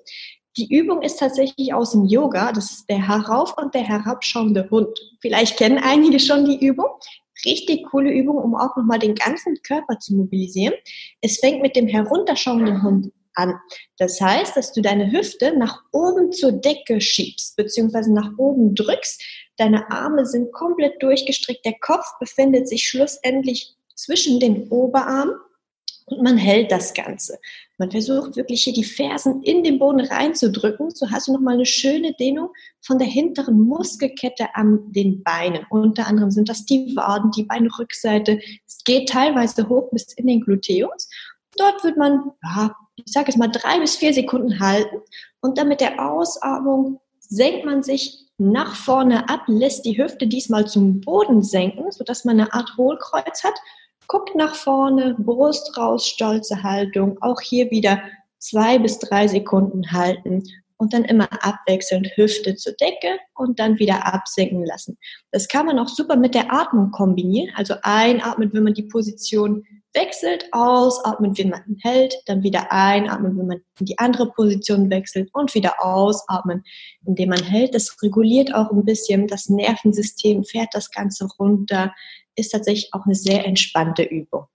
Die 0.57 0.73
Übung 0.73 1.01
ist 1.01 1.19
tatsächlich 1.19 1.73
aus 1.73 1.91
dem 1.91 2.05
Yoga. 2.05 2.53
Das 2.53 2.71
ist 2.71 2.89
der 2.89 3.05
herauf- 3.05 3.57
und 3.57 3.73
der 3.75 3.83
herabschauende 3.83 4.69
Hund. 4.69 4.97
Vielleicht 5.19 5.57
kennen 5.57 5.77
einige 5.77 6.19
schon 6.19 6.45
die 6.45 6.65
Übung. 6.65 6.87
Richtig 7.43 7.85
coole 7.91 8.11
Übung, 8.13 8.37
um 8.37 8.55
auch 8.55 8.75
nochmal 8.77 8.99
den 8.99 9.15
ganzen 9.15 9.57
Körper 9.63 9.99
zu 9.99 10.15
mobilisieren. 10.15 10.73
Es 11.19 11.39
fängt 11.39 11.61
mit 11.61 11.75
dem 11.75 11.87
herunterschauenden 11.87 12.81
Hund 12.81 13.11
an. 13.33 13.59
Das 13.97 14.19
heißt, 14.21 14.55
dass 14.55 14.71
du 14.71 14.81
deine 14.81 15.11
Hüfte 15.11 15.57
nach 15.57 15.83
oben 15.91 16.31
zur 16.31 16.53
Decke 16.53 17.01
schiebst, 17.01 17.57
beziehungsweise 17.57 18.13
nach 18.13 18.31
oben 18.37 18.75
drückst. 18.75 19.21
Deine 19.57 19.89
Arme 19.91 20.25
sind 20.25 20.51
komplett 20.51 21.01
durchgestreckt. 21.01 21.65
Der 21.65 21.79
Kopf 21.79 22.05
befindet 22.19 22.67
sich 22.67 22.87
schlussendlich 22.87 23.75
zwischen 23.95 24.39
den 24.39 24.67
Oberarmen 24.69 25.35
und 26.07 26.21
man 26.21 26.37
hält 26.37 26.71
das 26.71 26.93
Ganze. 26.93 27.39
Man 27.77 27.89
versucht 27.89 28.35
wirklich 28.35 28.63
hier 28.63 28.73
die 28.73 28.83
Fersen 28.83 29.41
in 29.41 29.63
den 29.63 29.79
Boden 29.79 30.01
reinzudrücken. 30.01 30.91
So 30.91 31.09
hast 31.09 31.27
du 31.27 31.33
nochmal 31.33 31.55
eine 31.55 31.65
schöne 31.65 32.13
Dehnung 32.13 32.49
von 32.81 32.99
der 32.99 33.07
hinteren 33.07 33.59
Muskelkette 33.59 34.53
an 34.53 34.91
den 34.91 35.23
Beinen. 35.23 35.65
Unter 35.69 36.05
anderem 36.05 36.29
sind 36.29 36.47
das 36.47 36.65
die 36.65 36.95
Waden, 36.95 37.31
die 37.31 37.43
Beinrückseite. 37.43 38.39
Es 38.67 38.83
geht 38.83 39.09
teilweise 39.09 39.67
hoch 39.67 39.89
bis 39.91 40.13
in 40.13 40.27
den 40.27 40.41
Gluteus. 40.41 41.09
Dort 41.57 41.83
wird 41.83 41.97
man, 41.97 42.31
ja, 42.43 42.75
ich 42.97 43.11
sage 43.11 43.29
es 43.29 43.37
mal, 43.37 43.47
drei 43.47 43.79
bis 43.79 43.95
vier 43.95 44.13
Sekunden 44.13 44.59
halten. 44.59 44.97
Und 45.41 45.57
dann 45.57 45.69
mit 45.69 45.81
der 45.81 45.99
Ausatmung 45.99 46.99
senkt 47.19 47.65
man 47.65 47.81
sich 47.81 48.24
nach 48.37 48.75
vorne 48.75 49.29
ab, 49.29 49.41
lässt 49.47 49.85
die 49.85 49.97
Hüfte 49.97 50.27
diesmal 50.27 50.67
zum 50.67 51.01
Boden 51.01 51.41
senken, 51.41 51.91
sodass 51.91 52.25
man 52.25 52.39
eine 52.39 52.53
Art 52.53 52.75
Hohlkreuz 52.77 53.43
hat 53.43 53.55
Guckt 54.07 54.35
nach 54.35 54.53
vorne, 54.53 55.15
Brust 55.17 55.75
raus, 55.77 56.07
stolze 56.07 56.61
Haltung. 56.61 57.17
Auch 57.21 57.41
hier 57.41 57.71
wieder 57.71 57.99
zwei 58.37 58.77
bis 58.77 58.99
drei 58.99 59.27
Sekunden 59.27 59.91
halten 59.91 60.43
und 60.77 60.93
dann 60.93 61.05
immer 61.05 61.27
abwechselnd 61.43 62.07
Hüfte 62.15 62.55
zur 62.55 62.73
Decke 62.73 63.19
und 63.35 63.59
dann 63.59 63.79
wieder 63.79 64.05
absinken 64.13 64.65
lassen. 64.65 64.97
Das 65.31 65.47
kann 65.47 65.65
man 65.65 65.79
auch 65.79 65.87
super 65.87 66.15
mit 66.15 66.35
der 66.35 66.51
Atmung 66.51 66.91
kombinieren. 66.91 67.53
Also 67.55 67.75
einatmen, 67.81 68.51
wenn 68.53 68.63
man 68.63 68.73
die 68.73 68.83
Position 68.83 69.63
wechselt, 69.93 70.45
ausatmen, 70.51 71.37
wenn 71.37 71.49
man 71.49 71.63
hält, 71.81 72.15
dann 72.25 72.43
wieder 72.43 72.71
einatmen, 72.71 73.37
wenn 73.37 73.47
man 73.47 73.61
in 73.79 73.85
die 73.85 73.97
andere 73.97 74.31
Position 74.31 74.89
wechselt 74.89 75.29
und 75.33 75.55
wieder 75.55 75.83
ausatmen, 75.83 76.63
indem 77.05 77.29
man 77.29 77.41
hält. 77.41 77.73
Das 77.73 77.95
reguliert 78.03 78.53
auch 78.53 78.71
ein 78.71 78.85
bisschen 78.85 79.27
das 79.27 79.49
Nervensystem, 79.49 80.43
fährt 80.43 80.69
das 80.73 80.91
Ganze 80.91 81.27
runter, 81.39 81.93
ist 82.35 82.49
tatsächlich 82.49 82.93
auch 82.93 83.05
eine 83.05 83.15
sehr 83.15 83.45
entspannte 83.45 84.03
Übung. 84.03 84.45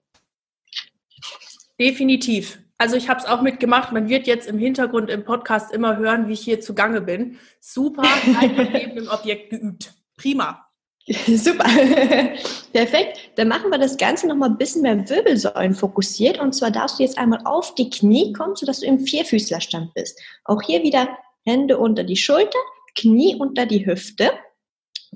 Definitiv. 1.79 2.59
Also 2.81 2.95
ich 2.95 3.09
habe 3.09 3.19
es 3.19 3.27
auch 3.27 3.43
mitgemacht. 3.43 3.91
Man 3.91 4.09
wird 4.09 4.25
jetzt 4.25 4.47
im 4.47 4.57
Hintergrund 4.57 5.11
im 5.11 5.23
Podcast 5.23 5.71
immer 5.71 5.97
hören, 5.97 6.27
wie 6.27 6.33
ich 6.33 6.41
hier 6.41 6.61
zugange 6.61 6.99
bin. 7.01 7.37
Super, 7.59 8.01
neben 8.25 8.95
dem 8.95 9.07
Objekt 9.07 9.51
geübt. 9.51 9.93
Prima. 10.17 10.65
Super. 11.27 11.65
Perfekt. 12.73 13.19
Dann 13.35 13.49
machen 13.49 13.69
wir 13.69 13.77
das 13.77 13.97
Ganze 13.97 14.25
nochmal 14.25 14.49
ein 14.49 14.57
bisschen 14.57 14.81
mehr 14.81 15.07
Wirbelsäulen 15.07 15.75
fokussiert. 15.75 16.39
Und 16.39 16.53
zwar 16.53 16.71
darfst 16.71 16.97
du 16.97 17.03
jetzt 17.03 17.19
einmal 17.19 17.41
auf 17.45 17.75
die 17.75 17.91
Knie 17.91 18.33
kommen, 18.33 18.55
sodass 18.55 18.79
du 18.79 18.87
im 18.87 18.99
Vierfüßlerstand 18.99 19.93
bist. 19.93 20.19
Auch 20.45 20.63
hier 20.63 20.81
wieder 20.81 21.07
Hände 21.45 21.77
unter 21.77 22.03
die 22.03 22.17
Schulter, 22.17 22.57
Knie 22.95 23.35
unter 23.35 23.67
die 23.67 23.85
Hüfte 23.85 24.31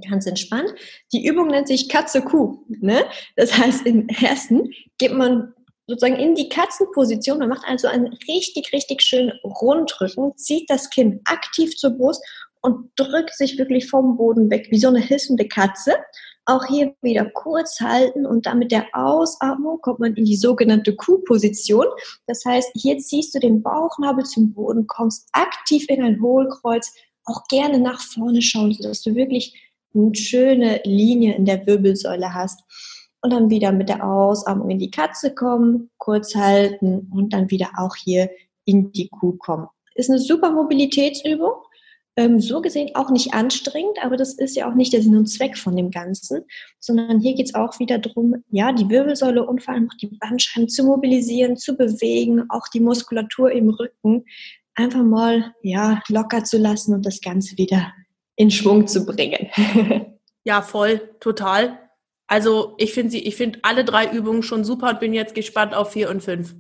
ganz 0.08 0.28
entspannt. 0.28 0.72
Die 1.14 1.26
Übung 1.26 1.48
nennt 1.48 1.68
sich 1.68 1.90
Katze-Kuh. 1.90 2.64
Ne? 2.68 3.06
Das 3.38 3.58
heißt, 3.58 3.88
im 3.88 4.08
ersten 4.08 4.70
geht 5.00 5.14
man 5.14 5.55
sozusagen 5.88 6.20
in 6.20 6.36
die 6.36 6.50
Katzenposition. 6.50 7.40
Man 7.40 7.50
macht 7.50 7.68
also 7.68 7.88
einen 7.88 8.08
richtig, 8.28 8.72
richtig 8.74 9.02
schönen 9.02 9.32
Rundrücken, 9.44 10.36
zieht 10.38 10.70
das 10.70 10.90
Kinn 10.90 11.22
aktiv 11.26 11.76
zur 11.78 11.92
Brust 11.92 12.24
und 12.62 12.90
drückt 12.96 13.36
sich 13.36 13.58
wirklich 13.58 13.90
vom 13.90 14.18
Boden 14.18 14.50
weg, 14.50 14.68
wie 14.72 14.80
so 14.80 14.88
eine 14.88 15.00
hissende 15.00 15.48
Katze. 15.48 15.94
Auch 16.48 16.66
hier 16.66 16.96
wieder 17.02 17.26
kurz 17.26 17.80
halten 17.80 18.26
und 18.26 18.46
dann 18.46 18.60
mit 18.60 18.72
der 18.72 18.86
Ausatmung 18.94 19.80
kommt 19.82 20.00
man 20.00 20.16
in 20.16 20.26
die 20.26 20.36
sogenannte 20.36 20.96
Kuhposition. 20.96 21.86
Das 22.28 22.44
heißt, 22.46 22.70
hier 22.76 22.98
ziehst 23.00 23.34
du 23.34 23.40
den 23.40 23.64
Bauchnabel 23.64 24.26
zum 24.26 24.54
Boden, 24.54 24.86
kommst 24.88 25.28
aktiv 25.32 25.86
in 25.90 26.04
ein 26.04 26.22
Hohlkreuz, 26.22 26.92
auch 27.26 27.44
gerne 27.50 27.80
nach 27.80 28.00
vorne 28.00 28.42
schauen, 28.42 28.74
sodass 28.74 29.02
du 29.02 29.16
wirklich 29.16 29.60
eine 29.96 30.14
schöne 30.14 30.82
Linie 30.84 31.36
in 31.36 31.46
der 31.46 31.66
Wirbelsäule 31.66 32.34
hast. 32.34 32.62
Und 33.22 33.34
dann 33.34 33.50
wieder 33.50 33.72
mit 33.72 33.90
der 33.90 34.06
Ausatmung 34.06 34.70
in 34.70 34.80
die 34.80 34.92
Katze 34.92 35.34
kommen, 35.34 35.90
kurz 35.98 36.36
halten 36.36 37.12
und 37.12 37.34
dann 37.34 37.50
wieder 37.50 37.70
auch 37.78 37.96
hier 37.96 38.30
in 38.66 38.92
die 38.92 39.10
Kuh 39.10 39.34
kommen. 39.38 39.68
Ist 39.96 40.10
eine 40.10 40.20
super 40.20 40.52
Mobilitätsübung. 40.52 41.54
Ähm, 42.18 42.40
so 42.40 42.62
gesehen 42.62 42.96
auch 42.96 43.10
nicht 43.10 43.34
anstrengend, 43.34 43.98
aber 44.02 44.16
das 44.16 44.34
ist 44.34 44.56
ja 44.56 44.70
auch 44.70 44.76
nicht 44.76 44.94
der 44.94 45.02
Sinn 45.02 45.18
und 45.18 45.26
Zweck 45.26 45.58
von 45.58 45.76
dem 45.76 45.92
Ganzen, 45.92 46.46
sondern 46.80 47.20
hier 47.20 47.36
geht 47.36 47.48
es 47.48 47.56
auch 47.56 47.78
wieder 47.80 47.98
darum, 47.98 48.36
ja, 48.52 48.72
die 48.72 48.88
Wirbelsäule 48.88 49.46
und 49.46 49.62
vor 49.62 49.74
allem 49.74 49.90
auch 49.90 49.98
die 49.98 50.08
Bandscheiben 50.08 50.70
zu 50.70 50.86
mobilisieren, 50.86 51.58
zu 51.58 51.76
bewegen, 51.76 52.46
auch 52.50 52.70
die 52.74 52.80
Muskulatur 52.80 53.52
im 53.52 53.70
Rücken 53.70 54.24
einfach 54.76 55.04
mal 55.04 55.54
ja, 55.62 56.02
locker 56.08 56.46
zu 56.46 56.58
lassen 56.58 56.94
und 56.94 57.06
das 57.06 57.20
Ganze 57.20 57.58
wieder 57.58 57.92
in 58.38 58.50
Schwung 58.52 58.88
zu 58.88 59.06
bringen. 59.06 59.50
ja, 60.46 60.62
voll, 60.62 61.02
total. 61.20 61.80
Also 62.28 62.74
ich 62.78 62.94
finde 62.94 63.12
sie, 63.12 63.20
ich 63.20 63.36
finde 63.36 63.60
alle 63.64 63.86
drei 63.86 64.10
Übungen 64.10 64.44
schon 64.44 64.64
super 64.64 64.90
und 64.90 65.00
bin 65.00 65.14
jetzt 65.14 65.36
gespannt 65.36 65.74
auf 65.74 65.92
vier 65.92 66.10
und 66.10 66.22
fünf. 66.22 66.56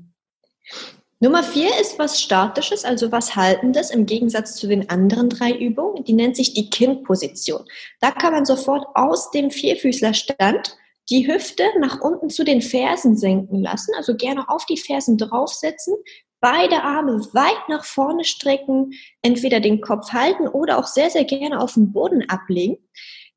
Nummer 1.19 1.43
vier 1.43 1.69
ist 1.79 1.97
was 1.97 2.21
Statisches, 2.21 2.83
also 2.83 3.11
was 3.11 3.35
Haltendes 3.35 3.89
im 3.89 4.05
Gegensatz 4.05 4.55
zu 4.55 4.67
den 4.67 4.89
anderen 4.89 5.29
drei 5.29 5.53
Übungen. 5.53 6.03
Die 6.03 6.13
nennt 6.13 6.35
sich 6.35 6.53
die 6.53 6.69
Kindposition. 6.69 7.63
Da 8.01 8.11
kann 8.11 8.33
man 8.33 8.45
sofort 8.45 8.85
aus 8.95 9.31
dem 9.31 9.49
Vierfüßlerstand 9.49 10.77
die 11.09 11.27
Hüfte 11.27 11.63
nach 11.79 12.01
unten 12.01 12.29
zu 12.29 12.43
den 12.43 12.61
Fersen 12.61 13.15
senken 13.15 13.61
lassen, 13.61 13.93
also 13.95 14.15
gerne 14.15 14.49
auf 14.49 14.65
die 14.65 14.77
Fersen 14.77 15.17
draufsetzen, 15.17 15.95
beide 16.41 16.83
Arme 16.83 17.25
weit 17.33 17.69
nach 17.69 17.85
vorne 17.85 18.23
strecken, 18.23 18.91
entweder 19.21 19.59
den 19.59 19.81
Kopf 19.81 20.11
halten 20.11 20.47
oder 20.47 20.77
auch 20.77 20.87
sehr, 20.87 21.09
sehr 21.09 21.25
gerne 21.25 21.59
auf 21.59 21.73
den 21.73 21.91
Boden 21.91 22.29
ablegen. 22.29 22.77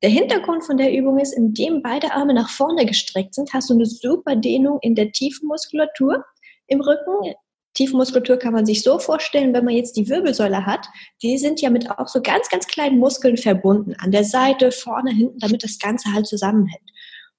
Der 0.01 0.09
Hintergrund 0.09 0.63
von 0.63 0.77
der 0.77 0.93
Übung 0.93 1.19
ist, 1.19 1.33
indem 1.33 1.81
beide 1.81 2.13
Arme 2.13 2.33
nach 2.33 2.49
vorne 2.49 2.85
gestreckt 2.85 3.35
sind, 3.35 3.53
hast 3.53 3.69
du 3.69 3.73
eine 3.73 3.85
super 3.85 4.35
Dehnung 4.35 4.79
in 4.81 4.95
der 4.95 5.11
Tiefenmuskulatur 5.11 6.23
im 6.67 6.79
Rücken. 6.79 7.33
Tiefenmuskulatur 7.73 8.37
kann 8.37 8.53
man 8.53 8.65
sich 8.65 8.81
so 8.81 8.97
vorstellen, 8.97 9.53
wenn 9.53 9.65
man 9.65 9.75
jetzt 9.75 9.97
die 9.97 10.07
Wirbelsäule 10.07 10.65
hat, 10.65 10.87
die 11.21 11.37
sind 11.37 11.61
ja 11.61 11.69
mit 11.69 11.89
auch 11.91 12.07
so 12.07 12.21
ganz, 12.21 12.49
ganz 12.49 12.65
kleinen 12.67 12.97
Muskeln 12.97 13.35
verbunden, 13.35 13.93
an 13.99 14.11
der 14.11 14.23
Seite, 14.23 14.71
vorne, 14.71 15.11
hinten, 15.11 15.39
damit 15.39 15.63
das 15.63 15.79
Ganze 15.79 16.13
halt 16.13 16.27
zusammenhält. 16.27 16.81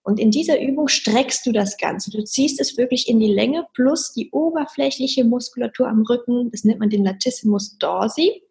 Und 0.02 0.18
in 0.18 0.30
dieser 0.30 0.60
Übung 0.60 0.88
streckst 0.88 1.46
du 1.46 1.52
das 1.52 1.76
Ganze. 1.76 2.10
Du 2.10 2.22
ziehst 2.24 2.60
es 2.60 2.76
wirklich 2.76 3.08
in 3.08 3.20
die 3.20 3.32
Länge 3.32 3.66
plus 3.74 4.12
die 4.12 4.30
oberflächliche 4.30 5.24
Muskulatur 5.24 5.88
am 5.88 6.02
Rücken. 6.02 6.50
Das 6.50 6.64
nennt 6.64 6.80
man 6.80 6.90
den 6.90 7.04
Latissimus 7.04 7.76
dorsi. 7.78 8.42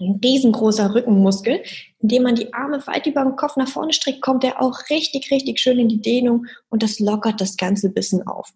Ein 0.00 0.18
riesengroßer 0.24 0.94
Rückenmuskel. 0.94 1.62
Indem 2.00 2.22
man 2.22 2.34
die 2.34 2.52
Arme 2.54 2.84
weit 2.86 3.06
über 3.06 3.22
den 3.22 3.36
Kopf 3.36 3.56
nach 3.56 3.68
vorne 3.68 3.92
streckt, 3.92 4.22
kommt 4.22 4.44
er 4.44 4.62
auch 4.62 4.78
richtig, 4.88 5.30
richtig 5.30 5.60
schön 5.60 5.78
in 5.78 5.88
die 5.88 6.00
Dehnung 6.00 6.46
und 6.70 6.82
das 6.82 6.98
lockert 6.98 7.40
das 7.40 7.56
Ganze 7.56 7.90
bisschen 7.90 8.26
auf. 8.26 8.48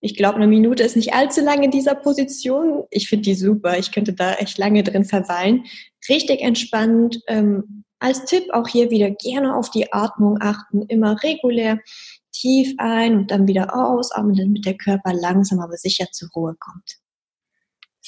Ich 0.00 0.16
glaube, 0.16 0.36
eine 0.36 0.46
Minute 0.46 0.82
ist 0.82 0.96
nicht 0.96 1.14
allzu 1.14 1.40
lang 1.42 1.62
in 1.62 1.70
dieser 1.70 1.94
Position. 1.94 2.84
Ich 2.90 3.08
finde 3.08 3.24
die 3.24 3.34
super. 3.34 3.78
Ich 3.78 3.92
könnte 3.92 4.12
da 4.12 4.34
echt 4.34 4.58
lange 4.58 4.82
drin 4.82 5.04
verweilen. 5.04 5.64
Richtig 6.08 6.40
entspannt. 6.40 7.20
Ähm, 7.28 7.84
als 7.98 8.24
Tipp 8.26 8.44
auch 8.52 8.68
hier 8.68 8.90
wieder 8.90 9.10
gerne 9.10 9.56
auf 9.56 9.70
die 9.70 9.92
Atmung 9.92 10.38
achten, 10.40 10.82
immer 10.82 11.22
regulär 11.22 11.78
tief 12.32 12.74
ein 12.78 13.16
und 13.16 13.30
dann 13.30 13.48
wieder 13.48 13.74
ausatmen, 13.74 14.36
damit 14.36 14.66
der 14.66 14.76
Körper 14.76 15.14
langsam 15.14 15.60
aber 15.60 15.76
sicher 15.76 16.06
zur 16.12 16.28
Ruhe 16.34 16.54
kommt. 16.58 16.98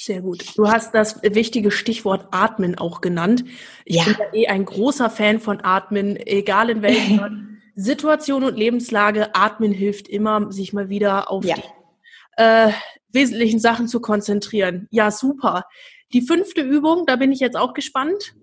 Sehr 0.01 0.21
gut. 0.21 0.57
Du 0.57 0.69
hast 0.69 0.95
das 0.95 1.21
wichtige 1.23 1.71
Stichwort 1.71 2.27
Atmen 2.31 2.77
auch 2.77 3.01
genannt. 3.01 3.43
Ich 3.83 3.97
ja. 3.97 4.05
bin 4.05 4.15
ja 4.17 4.33
eh 4.33 4.47
ein 4.47 4.63
großer 4.63 5.09
Fan 5.09 5.41
von 5.41 5.59
Atmen, 5.61 6.15
egal 6.15 6.69
in 6.69 6.81
welcher 6.81 7.29
Situation 7.75 8.45
und 8.45 8.57
Lebenslage. 8.57 9.35
Atmen 9.35 9.73
hilft 9.73 10.07
immer, 10.07 10.53
sich 10.53 10.71
mal 10.71 10.87
wieder 10.87 11.29
auf 11.29 11.43
ja. 11.43 11.55
die 11.55 12.41
äh, 12.41 12.71
wesentlichen 13.11 13.59
Sachen 13.59 13.89
zu 13.89 13.99
konzentrieren. 13.99 14.87
Ja, 14.89 15.11
super. 15.11 15.65
Die 16.13 16.21
fünfte 16.21 16.61
Übung, 16.61 17.05
da 17.05 17.17
bin 17.17 17.33
ich 17.33 17.41
jetzt 17.41 17.57
auch 17.57 17.73
gespannt. 17.73 18.35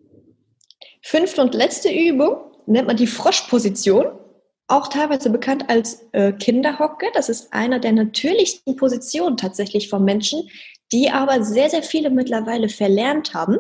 Fünfte 1.03 1.41
und 1.41 1.55
letzte 1.55 1.89
Übung 1.91 2.37
nennt 2.67 2.87
man 2.87 2.99
die 2.99 3.07
Froschposition, 3.07 4.05
auch 4.69 4.89
teilweise 4.89 5.31
bekannt 5.31 5.71
als 5.71 6.07
äh, 6.13 6.33
Kinderhocke. 6.33 7.07
Das 7.15 7.31
ist 7.31 7.55
einer 7.55 7.79
der 7.79 7.93
natürlichsten 7.93 8.77
Positionen 8.77 9.39
tatsächlich 9.39 9.89
von 9.89 10.05
Menschen, 10.05 10.51
die 10.93 11.11
aber 11.11 11.43
sehr, 11.43 11.71
sehr 11.71 11.83
viele 11.83 12.11
mittlerweile 12.11 12.69
verlernt 12.69 13.35
haben. 13.35 13.59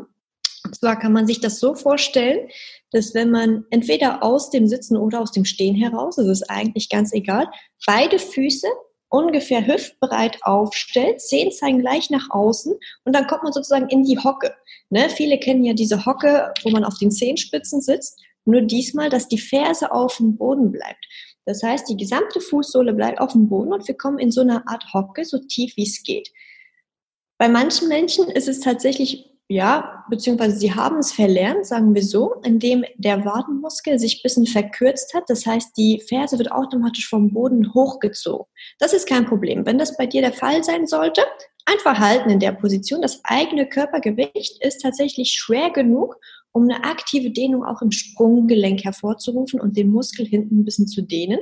Und 0.65 0.75
zwar 0.75 0.99
kann 0.99 1.13
man 1.13 1.27
sich 1.27 1.41
das 1.41 1.61
so 1.61 1.75
vorstellen, 1.75 2.49
dass 2.91 3.15
wenn 3.15 3.31
man 3.31 3.65
entweder 3.71 4.23
aus 4.23 4.51
dem 4.51 4.67
Sitzen 4.67 4.97
oder 4.97 5.21
aus 5.21 5.33
dem 5.33 5.45
Stehen 5.45 5.77
heraus, 5.77 6.17
das 6.17 6.27
ist 6.27 6.51
eigentlich 6.51 6.89
ganz 6.89 7.13
egal, 7.13 7.49
beide 7.87 8.19
Füße 8.19 8.67
ungefähr 9.09 9.67
hüftbereit 9.67 10.39
aufstellt, 10.43 11.21
Zehen 11.21 11.53
zeigen 11.53 11.81
gleich 11.81 12.11
nach 12.11 12.29
außen 12.31 12.75
und 13.05 13.13
dann 13.15 13.27
kommt 13.27 13.45
man 13.45 13.53
sozusagen 13.53 13.89
in 13.89 14.03
die 14.03 14.19
Hocke. 14.19 14.55
Ne? 14.91 15.09
Viele 15.11 15.39
kennen 15.39 15.65
ja 15.65 15.75
diese 15.75 16.05
Hocke, 16.05 16.53
wo 16.65 16.71
man 16.71 16.85
auf 16.85 16.99
den 16.99 17.11
Zehenspitzen 17.11 17.81
sitzt, 17.81 18.21
nur 18.45 18.63
diesmal, 18.63 19.09
dass 19.09 19.29
die 19.29 19.39
Ferse 19.39 19.93
auf 19.93 20.17
dem 20.17 20.37
Boden 20.37 20.73
bleibt. 20.73 21.07
Das 21.45 21.63
heißt, 21.63 21.89
die 21.89 21.97
gesamte 21.97 22.41
Fußsohle 22.41 22.93
bleibt 22.93 23.21
auf 23.21 23.33
dem 23.33 23.49
Boden 23.49 23.73
und 23.73 23.87
wir 23.87 23.97
kommen 23.97 24.19
in 24.19 24.33
so 24.33 24.41
eine 24.41 24.67
Art 24.67 24.85
Hocke, 24.93 25.25
so 25.25 25.39
tief 25.39 25.77
wie 25.77 25.85
es 25.85 26.03
geht. 26.03 26.29
Bei 27.39 27.49
manchen 27.49 27.89
Menschen 27.89 28.31
ist 28.31 28.49
es 28.49 28.61
tatsächlich 28.61 29.31
ja, 29.49 30.05
beziehungsweise 30.11 30.57
sie 30.57 30.75
haben 30.75 30.99
es 30.99 31.13
verlernt, 31.13 31.67
sagen 31.67 31.95
wir 31.95 32.03
so, 32.03 32.35
indem 32.45 32.85
der 32.97 33.25
Wadenmuskel 33.25 33.99
sich 33.99 34.17
ein 34.17 34.23
bisschen 34.25 34.47
verkürzt 34.47 35.15
hat. 35.15 35.25
Das 35.29 35.47
heißt, 35.47 35.77
die 35.77 36.03
Ferse 36.09 36.39
wird 36.39 36.51
automatisch 36.51 37.09
vom 37.09 37.33
Boden 37.33 37.73
hochgezogen. 37.73 38.47
Das 38.81 38.93
ist 38.93 39.09
kein 39.09 39.25
Problem. 39.25 39.65
Wenn 39.65 39.79
das 39.79 39.97
bei 39.97 40.07
dir 40.07 40.21
der 40.21 40.33
Fall 40.33 40.65
sein 40.65 40.87
sollte, 40.87 41.23
einfach 41.65 41.99
halten 41.99 42.31
in 42.31 42.41
der 42.41 42.53
Position. 42.53 43.03
Das 43.03 43.21
eigene 43.23 43.69
Körpergewicht 43.69 44.65
ist 44.65 44.83
tatsächlich 44.83 45.33
schwer 45.33 45.71
genug, 45.71 46.17
um 46.51 46.65
eine 46.65 46.83
aktive 46.83 47.31
Dehnung 47.31 47.65
auch 47.65 47.83
im 47.83 47.93
Sprunggelenk 47.93 48.83
hervorzurufen 48.83 49.61
und 49.61 49.77
den 49.77 49.91
Muskel 49.91 50.27
hinten 50.27 50.61
ein 50.61 50.65
bisschen 50.65 50.89
zu 50.89 51.03
dehnen. 51.03 51.39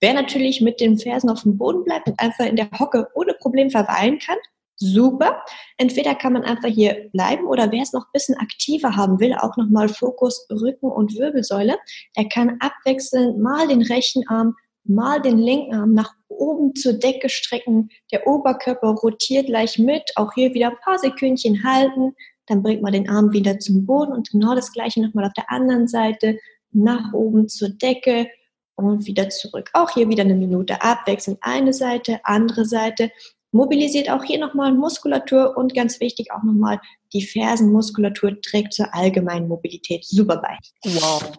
Wer 0.00 0.14
natürlich 0.14 0.60
mit 0.60 0.80
den 0.80 0.96
Fersen 0.96 1.28
auf 1.28 1.42
dem 1.42 1.58
Boden 1.58 1.82
bleibt 1.82 2.06
und 2.06 2.20
einfach 2.20 2.46
in 2.46 2.54
der 2.54 2.70
Hocke 2.78 3.08
ohne 3.14 3.34
Problem 3.34 3.70
verweilen 3.70 4.20
kann, 4.20 4.36
super. 4.78 5.42
Entweder 5.76 6.14
kann 6.14 6.32
man 6.32 6.44
einfach 6.44 6.68
hier 6.68 7.08
bleiben 7.12 7.46
oder 7.46 7.70
wer 7.70 7.82
es 7.82 7.92
noch 7.92 8.06
ein 8.06 8.12
bisschen 8.12 8.36
aktiver 8.36 8.96
haben 8.96 9.20
will, 9.20 9.34
auch 9.34 9.56
nochmal 9.56 9.88
Fokus 9.88 10.46
Rücken 10.50 10.90
und 10.90 11.16
Wirbelsäule, 11.16 11.76
der 12.16 12.28
kann 12.28 12.58
abwechselnd 12.60 13.38
mal 13.38 13.68
den 13.68 13.82
rechten 13.82 14.26
Arm, 14.28 14.54
mal 14.84 15.20
den 15.20 15.38
linken 15.38 15.74
Arm 15.74 15.92
nach 15.92 16.14
oben 16.28 16.74
zur 16.74 16.94
Decke 16.94 17.28
strecken. 17.28 17.90
Der 18.12 18.26
Oberkörper 18.26 18.88
rotiert 18.88 19.46
gleich 19.46 19.78
mit. 19.78 20.02
Auch 20.16 20.32
hier 20.34 20.54
wieder 20.54 20.70
ein 20.70 20.80
paar 20.82 20.98
Sekündchen 20.98 21.62
halten. 21.64 22.14
Dann 22.46 22.62
bringt 22.62 22.82
man 22.82 22.92
den 22.92 23.08
Arm 23.08 23.32
wieder 23.32 23.58
zum 23.58 23.84
Boden 23.84 24.12
und 24.12 24.30
genau 24.30 24.54
das 24.54 24.72
gleiche 24.72 25.02
nochmal 25.02 25.26
auf 25.26 25.32
der 25.34 25.50
anderen 25.50 25.88
Seite. 25.88 26.38
Nach 26.70 27.12
oben 27.12 27.48
zur 27.48 27.70
Decke 27.70 28.28
und 28.76 29.06
wieder 29.06 29.28
zurück. 29.28 29.70
Auch 29.72 29.90
hier 29.90 30.08
wieder 30.08 30.22
eine 30.22 30.34
Minute 30.34 30.80
abwechselnd. 30.80 31.38
Eine 31.42 31.72
Seite, 31.72 32.20
andere 32.24 32.64
Seite 32.64 33.10
mobilisiert 33.52 34.10
auch 34.10 34.24
hier 34.24 34.38
nochmal 34.38 34.72
Muskulatur 34.72 35.56
und 35.56 35.74
ganz 35.74 36.00
wichtig 36.00 36.32
auch 36.32 36.42
nochmal 36.42 36.80
die 37.12 37.22
Fersenmuskulatur 37.22 38.40
trägt 38.40 38.74
zur 38.74 38.94
allgemeinen 38.94 39.48
Mobilität 39.48 40.04
super 40.04 40.38
bei. 40.38 40.56
Wow. 40.84 41.32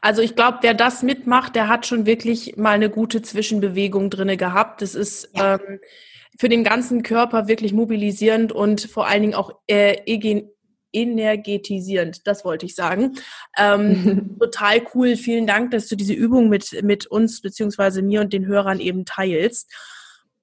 Also 0.00 0.22
ich 0.22 0.34
glaube, 0.34 0.58
wer 0.62 0.74
das 0.74 1.02
mitmacht, 1.02 1.54
der 1.54 1.68
hat 1.68 1.86
schon 1.86 2.06
wirklich 2.06 2.56
mal 2.56 2.70
eine 2.70 2.90
gute 2.90 3.22
Zwischenbewegung 3.22 4.10
drinne 4.10 4.36
gehabt. 4.36 4.82
Das 4.82 4.94
ist 4.94 5.30
ja. 5.34 5.54
ähm, 5.54 5.80
für 6.38 6.48
den 6.48 6.64
ganzen 6.64 7.02
Körper 7.02 7.48
wirklich 7.48 7.72
mobilisierend 7.72 8.52
und 8.52 8.82
vor 8.82 9.06
allen 9.06 9.22
Dingen 9.22 9.34
auch 9.34 9.52
äh, 9.66 9.96
energetisierend, 10.92 12.26
das 12.26 12.44
wollte 12.44 12.66
ich 12.66 12.74
sagen. 12.74 13.16
Ähm, 13.58 14.36
total 14.40 14.82
cool. 14.94 15.16
Vielen 15.16 15.46
Dank, 15.46 15.72
dass 15.72 15.88
du 15.88 15.96
diese 15.96 16.14
Übung 16.14 16.48
mit, 16.48 16.82
mit 16.82 17.06
uns 17.06 17.40
beziehungsweise 17.40 18.02
mir 18.02 18.20
und 18.20 18.32
den 18.32 18.46
Hörern 18.46 18.80
eben 18.80 19.04
teilst. 19.04 19.70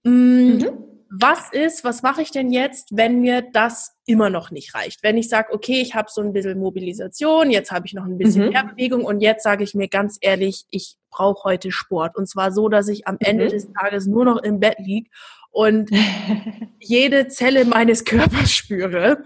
Mm, 0.04 0.10
mhm 0.10 0.93
was 1.16 1.52
ist, 1.52 1.84
was 1.84 2.02
mache 2.02 2.24
ich 2.24 2.32
denn 2.32 2.52
jetzt, 2.52 2.88
wenn 2.92 3.22
mir 3.22 3.44
das 3.44 3.92
immer 4.08 4.32
noch 4.32 4.50
nicht 4.50 4.74
reicht? 4.74 5.04
Wenn 5.04 5.16
ich 5.16 5.30
sage, 5.30 5.54
okay, 5.54 5.80
ich 5.80 5.94
habe 5.94 6.10
so 6.12 6.22
ein 6.22 6.34
bisschen 6.34 6.60
Mobilisation, 6.60 7.52
jetzt 7.52 7.72
habe 7.72 7.86
ich 7.86 7.94
noch 7.94 8.06
ein 8.06 8.18
bisschen 8.18 8.46
mhm. 8.46 8.52
mehr 8.52 8.64
Bewegung 8.64 9.06
und 9.06 9.22
jetzt 9.22 9.44
sage 9.44 9.64
ich 9.64 9.76
mir 9.76 9.88
ganz 9.88 10.18
ehrlich, 10.22 10.66
ich 10.72 10.96
brauche 11.12 11.44
heute 11.44 11.72
Sport. 11.72 12.18
Und 12.18 12.28
zwar 12.28 12.52
so, 12.52 12.68
dass 12.68 12.88
ich 12.88 13.08
am 13.08 13.18
Ende 13.20 13.46
mhm. 13.46 13.50
des 13.50 13.72
Tages 13.74 14.08
nur 14.08 14.26
noch 14.26 14.42
im 14.42 14.60
Bett 14.60 14.80
liege 14.80 15.10
und 15.52 15.92
jede 16.80 17.28
Zelle 17.28 17.66
meines 17.66 18.06
Körpers 18.06 18.52
spüre. 18.52 19.24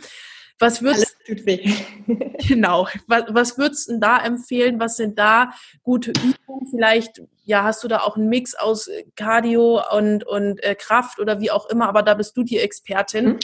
Was 0.59 0.81
würdest 0.81 1.15
genau. 2.47 2.87
Was, 3.07 3.23
was 3.29 3.57
würdest 3.57 3.89
du 3.89 3.99
da 3.99 4.23
empfehlen? 4.23 4.79
Was 4.79 4.97
sind 4.97 5.19
da 5.19 5.51
gute 5.83 6.11
Übungen? 6.11 6.67
Vielleicht, 6.71 7.21
ja, 7.45 7.63
hast 7.63 7.83
du 7.83 7.87
da 7.87 7.99
auch 7.99 8.17
einen 8.17 8.29
Mix 8.29 8.55
aus 8.55 8.89
Cardio 9.15 9.81
und, 9.95 10.23
und 10.25 10.63
äh, 10.63 10.75
Kraft 10.75 11.19
oder 11.19 11.39
wie 11.39 11.51
auch 11.51 11.69
immer, 11.69 11.87
aber 11.87 12.01
da 12.01 12.15
bist 12.15 12.35
du 12.35 12.43
die 12.43 12.57
Expertin. 12.57 13.25
Mhm. 13.25 13.39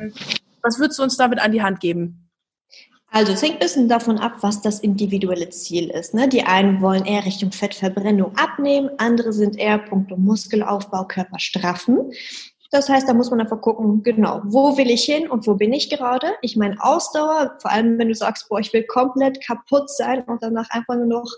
Ähm, 0.00 0.14
was 0.62 0.78
würdest 0.78 0.98
du 0.98 1.02
uns 1.02 1.16
damit 1.16 1.40
an 1.40 1.52
die 1.52 1.62
Hand 1.62 1.80
geben? 1.80 2.26
Also 3.10 3.32
es 3.32 3.42
hängt 3.42 3.54
ein 3.54 3.60
bisschen 3.60 3.88
davon 3.88 4.18
ab, 4.18 4.38
was 4.40 4.60
das 4.60 4.80
individuelle 4.80 5.48
Ziel 5.50 5.90
ist. 5.90 6.12
Ne? 6.12 6.28
Die 6.28 6.42
einen 6.42 6.80
wollen 6.80 7.04
eher 7.04 7.24
Richtung 7.24 7.52
Fettverbrennung 7.52 8.36
abnehmen, 8.36 8.90
andere 8.98 9.32
sind 9.32 9.56
eher 9.58 9.78
Punkte 9.78 10.16
Muskelaufbau, 10.16 11.06
Körper 11.06 11.38
straffen. 11.38 12.12
Das 12.70 12.88
heißt, 12.88 13.08
da 13.08 13.14
muss 13.14 13.30
man 13.30 13.40
einfach 13.40 13.60
gucken, 13.60 14.02
genau, 14.02 14.42
wo 14.44 14.76
will 14.76 14.90
ich 14.90 15.04
hin 15.04 15.28
und 15.28 15.46
wo 15.46 15.54
bin 15.54 15.72
ich 15.72 15.90
gerade? 15.90 16.34
Ich 16.42 16.56
meine, 16.56 16.76
Ausdauer, 16.82 17.56
vor 17.60 17.70
allem 17.70 17.98
wenn 17.98 18.08
du 18.08 18.14
sagst, 18.14 18.48
boah, 18.48 18.60
ich 18.60 18.72
will 18.72 18.84
komplett 18.84 19.44
kaputt 19.44 19.90
sein 19.90 20.22
und 20.24 20.42
danach 20.42 20.68
einfach 20.70 20.96
nur 20.96 21.06
noch 21.06 21.30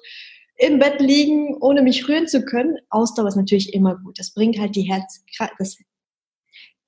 im 0.56 0.78
Bett 0.78 1.00
liegen, 1.00 1.56
ohne 1.60 1.82
mich 1.82 2.08
rühren 2.08 2.26
zu 2.26 2.44
können. 2.44 2.78
Ausdauer 2.90 3.28
ist 3.28 3.36
natürlich 3.36 3.74
immer 3.74 3.96
gut. 3.96 4.18
Das 4.18 4.34
bringt 4.34 4.58
halt 4.58 4.74
die 4.74 4.82
Herz, 4.82 5.24
das, 5.58 5.76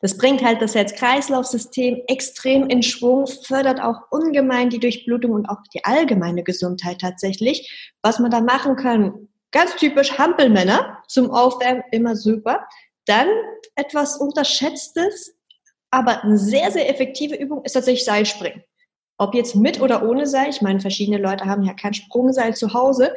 das 0.01 0.17
bringt 0.17 0.43
halt 0.43 0.61
das 0.61 0.75
Herz-Kreislauf-System 0.75 2.03
extrem 2.09 2.69
in 2.69 2.83
Schwung, 2.83 3.27
fördert 3.27 3.81
auch 3.81 4.11
ungemein 4.11 4.71
die 4.71 4.81
Durchblutung 4.81 5.33
und 5.33 5.47
auch 5.47 5.63
die 5.75 5.85
allgemeine 5.85 6.43
Gesundheit 6.43 7.01
tatsächlich. 7.01 7.93
Was 8.03 8.19
man 8.19 8.31
da 8.31 8.41
machen 8.41 8.77
kann, 8.77 9.29
ganz 9.53 9.77
typisch 9.77 10.19
Hampelmänner 10.19 10.99
zum 11.07 11.31
Aufwärmen, 11.31 11.83
immer 11.93 12.17
super. 12.17 12.67
Dann 13.07 13.29
etwas 13.75 14.17
Unterschätztes, 14.17 15.35
aber 15.91 16.23
eine 16.23 16.39
sehr, 16.39 16.71
sehr 16.71 16.89
effektive 16.89 17.35
Übung 17.35 17.65
ist 17.65 17.73
tatsächlich 17.73 18.05
Seilspringen. 18.05 18.63
Ob 19.19 19.35
jetzt 19.35 19.55
mit 19.55 19.81
oder 19.81 20.09
ohne 20.09 20.27
Seil, 20.27 20.49
ich 20.49 20.63
meine, 20.63 20.81
verschiedene 20.81 21.19
Leute 21.19 21.45
haben 21.45 21.65
ja 21.65 21.75
kein 21.75 21.95
Sprungseil 21.95 22.55
zu 22.55 22.73
Hause, 22.73 23.15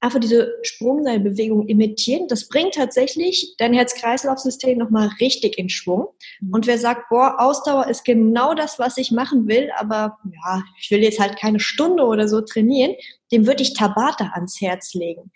einfach 0.00 0.18
diese 0.18 0.54
Sprungseilbewegung 0.62 1.68
imitieren, 1.68 2.26
das 2.26 2.48
bringt 2.48 2.74
tatsächlich 2.74 3.54
dein 3.58 3.74
Herz-Kreislauf-System 3.74 4.78
nochmal 4.78 5.10
richtig 5.20 5.58
in 5.58 5.68
Schwung. 5.68 6.08
Mhm. 6.40 6.54
Und 6.54 6.66
wer 6.66 6.78
sagt, 6.78 7.10
boah, 7.10 7.36
Ausdauer 7.38 7.86
ist 7.86 8.04
genau 8.04 8.54
das, 8.54 8.78
was 8.78 8.96
ich 8.96 9.10
machen 9.10 9.46
will, 9.46 9.70
aber 9.76 10.18
ja, 10.24 10.62
ich 10.80 10.90
will 10.90 11.02
jetzt 11.02 11.20
halt 11.20 11.38
keine 11.38 11.60
Stunde 11.60 12.04
oder 12.04 12.28
so 12.28 12.40
trainieren, 12.40 12.94
dem 13.30 13.46
würde 13.46 13.62
ich 13.62 13.74
Tabata 13.74 14.30
ans 14.34 14.60
Herz 14.60 14.94
legen. 14.94 15.30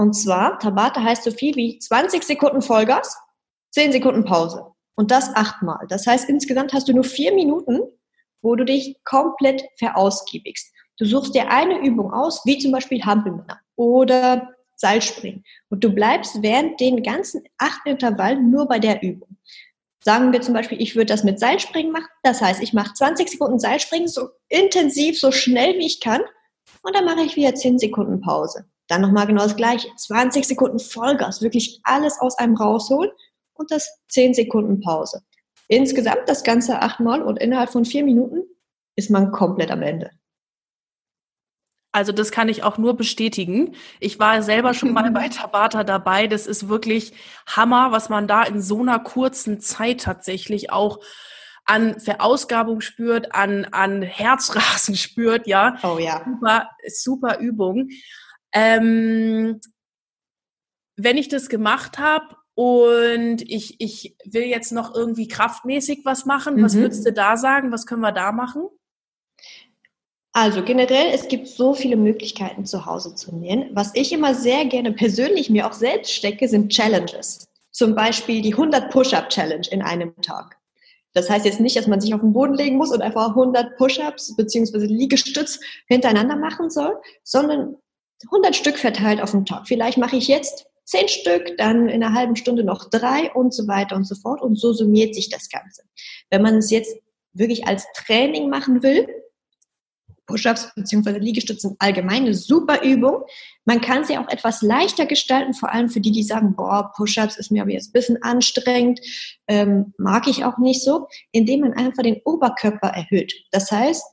Und 0.00 0.14
zwar, 0.14 0.58
Tabata 0.58 1.02
heißt 1.02 1.24
so 1.24 1.30
viel 1.30 1.54
wie 1.56 1.78
20 1.78 2.22
Sekunden 2.22 2.62
Vollgas, 2.62 3.18
10 3.72 3.92
Sekunden 3.92 4.24
Pause. 4.24 4.64
Und 4.94 5.10
das 5.10 5.36
achtmal. 5.36 5.86
Das 5.90 6.06
heißt, 6.06 6.26
insgesamt 6.30 6.72
hast 6.72 6.88
du 6.88 6.94
nur 6.94 7.04
vier 7.04 7.34
Minuten, 7.34 7.80
wo 8.40 8.56
du 8.56 8.64
dich 8.64 8.96
komplett 9.04 9.62
verausgiebigst. 9.78 10.72
Du 10.96 11.04
suchst 11.04 11.34
dir 11.34 11.50
eine 11.50 11.80
Übung 11.80 12.14
aus, 12.14 12.40
wie 12.46 12.56
zum 12.56 12.72
Beispiel 12.72 13.04
Hampelmänner 13.04 13.60
oder 13.76 14.48
Seilspringen. 14.76 15.44
Und 15.68 15.84
du 15.84 15.90
bleibst 15.90 16.42
während 16.42 16.80
den 16.80 17.02
ganzen 17.02 17.44
acht 17.58 17.82
Intervallen 17.84 18.50
nur 18.50 18.66
bei 18.68 18.78
der 18.78 19.02
Übung. 19.02 19.36
Sagen 20.02 20.32
wir 20.32 20.40
zum 20.40 20.54
Beispiel, 20.54 20.80
ich 20.80 20.96
würde 20.96 21.12
das 21.12 21.24
mit 21.24 21.38
Seilspringen 21.38 21.92
machen. 21.92 22.08
Das 22.22 22.40
heißt, 22.40 22.62
ich 22.62 22.72
mache 22.72 22.94
20 22.94 23.28
Sekunden 23.28 23.58
Seilspringen 23.58 24.08
so 24.08 24.30
intensiv, 24.48 25.20
so 25.20 25.30
schnell 25.30 25.74
wie 25.74 25.84
ich 25.84 26.00
kann. 26.00 26.22
Und 26.80 26.96
dann 26.96 27.04
mache 27.04 27.20
ich 27.20 27.36
wieder 27.36 27.54
10 27.54 27.78
Sekunden 27.78 28.22
Pause. 28.22 28.64
Dann 28.90 29.02
nochmal 29.02 29.28
genau 29.28 29.44
das 29.44 29.54
gleiche. 29.54 29.88
20 29.96 30.44
Sekunden 30.44 30.80
Vollgas, 30.80 31.42
wirklich 31.42 31.80
alles 31.84 32.18
aus 32.20 32.36
einem 32.38 32.56
rausholen 32.56 33.12
und 33.54 33.70
das 33.70 33.88
10 34.08 34.34
Sekunden 34.34 34.80
Pause. 34.80 35.22
Insgesamt 35.68 36.22
das 36.26 36.42
Ganze 36.42 36.80
achtmal 36.82 37.22
und 37.22 37.38
innerhalb 37.38 37.70
von 37.70 37.84
vier 37.84 38.02
Minuten 38.02 38.42
ist 38.96 39.08
man 39.08 39.30
komplett 39.30 39.70
am 39.70 39.82
Ende. 39.82 40.10
Also 41.92 42.10
das 42.10 42.32
kann 42.32 42.48
ich 42.48 42.64
auch 42.64 42.78
nur 42.78 42.96
bestätigen. 42.96 43.76
Ich 44.00 44.18
war 44.18 44.42
selber 44.42 44.74
schon 44.74 44.92
mal 44.92 45.08
bei 45.12 45.28
Tabata 45.28 45.84
dabei. 45.84 46.26
Das 46.26 46.48
ist 46.48 46.68
wirklich 46.68 47.12
Hammer, 47.46 47.92
was 47.92 48.08
man 48.08 48.26
da 48.26 48.42
in 48.42 48.60
so 48.60 48.80
einer 48.80 48.98
kurzen 48.98 49.60
Zeit 49.60 50.00
tatsächlich 50.00 50.72
auch 50.72 50.98
an 51.64 52.00
Verausgabung 52.00 52.80
spürt, 52.80 53.32
an, 53.36 53.66
an 53.66 54.02
Herzrasen 54.02 54.96
spürt, 54.96 55.46
ja. 55.46 55.76
Oh 55.84 55.98
ja. 56.00 56.24
Super, 56.24 56.70
super 56.88 57.38
Übung. 57.38 57.90
Ähm, 58.52 59.60
wenn 60.96 61.16
ich 61.16 61.28
das 61.28 61.48
gemacht 61.48 61.98
habe 61.98 62.36
und 62.54 63.42
ich, 63.42 63.80
ich 63.80 64.16
will 64.24 64.44
jetzt 64.44 64.72
noch 64.72 64.94
irgendwie 64.94 65.28
kraftmäßig 65.28 66.00
was 66.04 66.26
machen, 66.26 66.56
mhm. 66.56 66.64
was 66.64 66.74
würdest 66.74 67.06
du 67.06 67.12
da 67.12 67.36
sagen? 67.36 67.72
Was 67.72 67.86
können 67.86 68.02
wir 68.02 68.12
da 68.12 68.32
machen? 68.32 68.68
Also 70.32 70.62
generell, 70.62 71.08
es 71.12 71.26
gibt 71.26 71.48
so 71.48 71.74
viele 71.74 71.96
Möglichkeiten 71.96 72.64
zu 72.64 72.86
Hause 72.86 73.14
zu 73.14 73.34
nähen. 73.34 73.70
Was 73.72 73.90
ich 73.94 74.12
immer 74.12 74.34
sehr 74.34 74.64
gerne 74.64 74.92
persönlich 74.92 75.50
mir 75.50 75.66
auch 75.66 75.72
selbst 75.72 76.12
stecke, 76.12 76.48
sind 76.48 76.70
Challenges. 76.70 77.48
Zum 77.72 77.94
Beispiel 77.94 78.40
die 78.40 78.52
100 78.52 78.90
Push-Up-Challenge 78.90 79.66
in 79.70 79.82
einem 79.82 80.14
Tag. 80.22 80.56
Das 81.14 81.28
heißt 81.28 81.44
jetzt 81.44 81.60
nicht, 81.60 81.76
dass 81.76 81.88
man 81.88 82.00
sich 82.00 82.14
auf 82.14 82.20
den 82.20 82.32
Boden 82.32 82.54
legen 82.54 82.76
muss 82.76 82.92
und 82.92 83.02
einfach 83.02 83.30
100 83.30 83.76
Push-ups 83.76 84.36
beziehungsweise 84.36 84.86
Liegestütz 84.86 85.58
hintereinander 85.88 86.36
machen 86.36 86.70
soll, 86.70 86.96
sondern 87.24 87.76
100 88.24 88.54
Stück 88.54 88.78
verteilt 88.78 89.20
auf 89.20 89.30
den 89.30 89.46
Tag. 89.46 89.66
Vielleicht 89.66 89.98
mache 89.98 90.16
ich 90.16 90.28
jetzt 90.28 90.66
10 90.84 91.08
Stück, 91.08 91.56
dann 91.56 91.88
in 91.88 92.02
einer 92.02 92.14
halben 92.14 92.36
Stunde 92.36 92.64
noch 92.64 92.90
drei 92.90 93.32
und 93.32 93.54
so 93.54 93.68
weiter 93.68 93.96
und 93.96 94.04
so 94.04 94.14
fort. 94.14 94.42
Und 94.42 94.58
so 94.58 94.72
summiert 94.72 95.14
sich 95.14 95.30
das 95.30 95.48
Ganze. 95.48 95.82
Wenn 96.30 96.42
man 96.42 96.56
es 96.56 96.70
jetzt 96.70 96.96
wirklich 97.32 97.66
als 97.66 97.86
Training 97.94 98.48
machen 98.48 98.82
will, 98.82 99.06
Push-ups 100.30 100.72
bzw. 100.76 101.18
Liegestützen 101.18 101.76
allgemein 101.80 102.22
eine 102.22 102.34
super 102.34 102.82
Übung. 102.82 103.24
Man 103.64 103.80
kann 103.80 104.04
sie 104.04 104.16
auch 104.16 104.28
etwas 104.28 104.62
leichter 104.62 105.06
gestalten, 105.06 105.54
vor 105.54 105.72
allem 105.72 105.88
für 105.88 106.00
die, 106.00 106.12
die 106.12 106.22
sagen, 106.22 106.54
boah, 106.54 106.92
Push-ups 106.96 107.36
ist 107.36 107.50
mir 107.50 107.62
aber 107.62 107.72
jetzt 107.72 107.88
ein 107.90 107.92
bisschen 107.92 108.22
anstrengend, 108.22 109.00
ähm, 109.48 109.92
mag 109.98 110.28
ich 110.28 110.44
auch 110.44 110.58
nicht 110.58 110.82
so, 110.82 111.08
indem 111.32 111.60
man 111.60 111.72
einfach 111.74 112.04
den 112.04 112.20
Oberkörper 112.24 112.88
erhöht. 112.88 113.32
Das 113.50 113.70
heißt, 113.70 114.04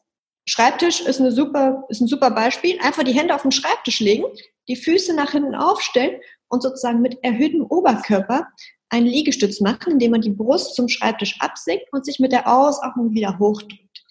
Schreibtisch 0.50 1.02
ist, 1.02 1.20
eine 1.20 1.32
super, 1.32 1.84
ist 1.90 2.02
ein 2.02 2.08
super 2.08 2.32
Beispiel. 2.32 2.80
Einfach 2.80 3.04
die 3.04 3.14
Hände 3.14 3.36
auf 3.36 3.42
den 3.42 3.52
Schreibtisch 3.52 4.00
legen, 4.00 4.24
die 4.70 4.78
Füße 4.78 5.14
nach 5.14 5.32
hinten 5.32 5.56
aufstellen 5.56 6.22
und 6.48 6.64
sozusagen 6.64 7.02
mit 7.02 7.18
erhöhtem 7.22 7.66
Oberkörper 7.66 8.48
einen 8.90 9.08
Liegestütz 9.08 9.60
machen, 9.60 9.94
indem 9.94 10.12
man 10.12 10.22
die 10.22 10.30
Brust 10.30 10.76
zum 10.76 10.88
Schreibtisch 10.88 11.36
absinkt 11.42 11.86
und 11.92 12.06
sich 12.06 12.20
mit 12.20 12.32
der 12.32 12.48
Ausatmung 12.48 13.14
wieder 13.14 13.38
hochdrückt. 13.38 14.06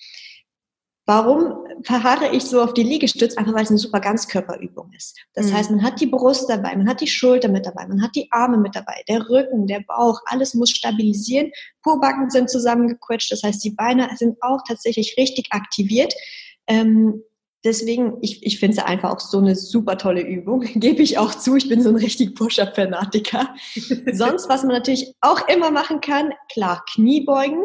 Warum 1.07 1.66
verharre 1.83 2.35
ich 2.35 2.45
so 2.45 2.63
auf 2.63 2.75
die 2.75 2.83
Liegestütz? 2.83 3.37
Einfach 3.37 3.55
weil 3.55 3.65
es 3.65 3.71
eine 3.71 3.79
super 3.79 4.01
Ganzkörperübung 4.01 4.93
ist. 4.97 5.19
Das 5.35 5.47
mhm. 5.47 5.55
heißt, 5.55 5.71
man 5.71 5.83
hat 5.83 6.01
die 6.01 6.07
Brust 6.07 6.49
dabei, 6.49 6.77
man 6.77 6.89
hat 6.89 7.01
die 7.01 7.07
Schulter 7.07 7.49
mit 7.49 7.67
dabei, 7.67 7.87
man 7.87 8.03
hat 8.03 8.15
die 8.15 8.31
Arme 8.31 8.59
mit 8.59 8.75
dabei, 8.75 9.03
der 9.09 9.29
Rücken, 9.29 9.67
der 9.67 9.81
Bauch, 9.87 10.21
alles 10.27 10.55
muss 10.55 10.71
stabilisieren. 10.71 11.51
Pobacken 11.83 12.31
sind 12.31 12.51
zusammengequetscht, 12.51 13.31
das 13.33 13.43
heißt, 13.43 13.63
die 13.65 13.71
Beine 13.71 14.09
sind 14.17 14.37
auch 14.43 14.61
tatsächlich 14.67 15.15
richtig 15.19 15.49
aktiviert. 15.51 16.15
Ähm, 16.67 17.23
deswegen, 17.65 18.19
ich, 18.23 18.45
ich 18.47 18.59
finde 18.59 18.79
es 18.79 18.83
einfach 18.83 19.11
auch 19.11 19.21
so 19.21 19.39
eine 19.39 19.55
super 19.55 19.99
tolle 19.99 20.23
Übung. 20.23 20.61
Gebe 20.75 21.03
ich 21.03 21.19
auch 21.19 21.35
zu, 21.35 21.57
ich 21.57 21.69
bin 21.69 21.83
so 21.83 21.91
ein 21.91 21.97
richtig 21.97 22.35
Push-Up-Fanatiker. 22.35 23.55
Sonst, 24.13 24.49
was 24.49 24.63
man 24.63 24.73
natürlich 24.73 25.13
auch 25.21 25.47
immer 25.49 25.71
machen 25.71 26.01
kann, 26.01 26.33
klar, 26.51 26.83
Kniebeugen. 26.93 27.65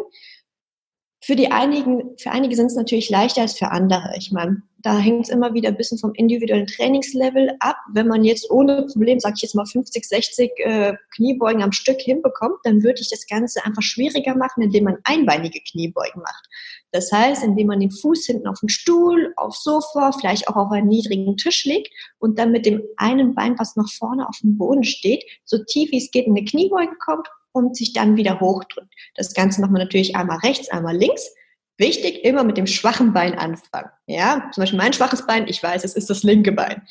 Für 1.24 1.36
die 1.36 1.52
einigen, 1.52 2.16
für 2.18 2.32
einige 2.32 2.56
sind 2.56 2.66
es 2.66 2.74
natürlich 2.74 3.08
leichter 3.08 3.42
als 3.42 3.56
für 3.56 3.70
andere. 3.70 4.12
Ich 4.16 4.32
meine, 4.32 4.60
da 4.82 4.98
hängt 4.98 5.26
es 5.26 5.28
immer 5.28 5.54
wieder 5.54 5.68
ein 5.68 5.76
bisschen 5.76 5.98
vom 5.98 6.12
individuellen 6.14 6.66
Trainingslevel 6.66 7.54
ab. 7.60 7.76
Wenn 7.92 8.08
man 8.08 8.24
jetzt 8.24 8.50
ohne 8.50 8.88
Problem, 8.90 9.20
sag 9.20 9.34
ich 9.36 9.42
jetzt 9.42 9.54
mal 9.54 9.64
50, 9.64 10.04
60 10.04 10.50
äh, 10.56 10.94
Kniebeugen 11.14 11.62
am 11.62 11.70
Stück 11.70 12.00
hinbekommt, 12.00 12.56
dann 12.64 12.82
würde 12.82 13.00
ich 13.00 13.08
das 13.08 13.28
Ganze 13.28 13.64
einfach 13.64 13.82
schwieriger 13.82 14.34
machen, 14.34 14.64
indem 14.64 14.82
man 14.82 14.98
einbeinige 15.04 15.60
Kniebeugen 15.60 16.22
macht. 16.22 16.48
Das 16.90 17.12
heißt, 17.12 17.44
indem 17.44 17.68
man 17.68 17.78
den 17.78 17.92
Fuß 17.92 18.26
hinten 18.26 18.48
auf 18.48 18.58
den 18.58 18.68
Stuhl, 18.68 19.32
aufs 19.36 19.62
Sofa, 19.62 20.10
vielleicht 20.10 20.48
auch 20.48 20.56
auf 20.56 20.72
einen 20.72 20.88
niedrigen 20.88 21.36
Tisch 21.36 21.64
legt 21.64 21.88
und 22.18 22.40
dann 22.40 22.50
mit 22.50 22.66
dem 22.66 22.82
einen 22.96 23.36
Bein, 23.36 23.56
was 23.60 23.76
noch 23.76 23.88
vorne 23.92 24.28
auf 24.28 24.38
dem 24.42 24.58
Boden 24.58 24.82
steht, 24.82 25.22
so 25.44 25.58
tief 25.62 25.92
wie 25.92 25.98
es 25.98 26.10
geht 26.10 26.26
in 26.26 26.36
eine 26.36 26.44
Kniebeuge 26.44 26.96
kommt 26.98 27.28
und 27.52 27.76
sich 27.76 27.92
dann 27.92 28.16
wieder 28.16 28.40
hochdrückt. 28.40 28.92
Das 29.14 29.34
Ganze 29.34 29.60
macht 29.60 29.70
man 29.70 29.82
natürlich 29.82 30.16
einmal 30.16 30.38
rechts, 30.38 30.70
einmal 30.70 30.96
links. 30.96 31.34
Wichtig, 31.78 32.24
immer 32.24 32.44
mit 32.44 32.58
dem 32.58 32.66
schwachen 32.66 33.12
Bein 33.12 33.34
anfangen. 33.34 33.90
Ja, 34.06 34.50
zum 34.52 34.62
Beispiel 34.62 34.78
mein 34.78 34.92
schwaches 34.92 35.26
Bein, 35.26 35.48
ich 35.48 35.62
weiß, 35.62 35.84
es 35.84 35.94
ist 35.94 36.10
das 36.10 36.22
linke 36.22 36.52
Bein. 36.52 36.82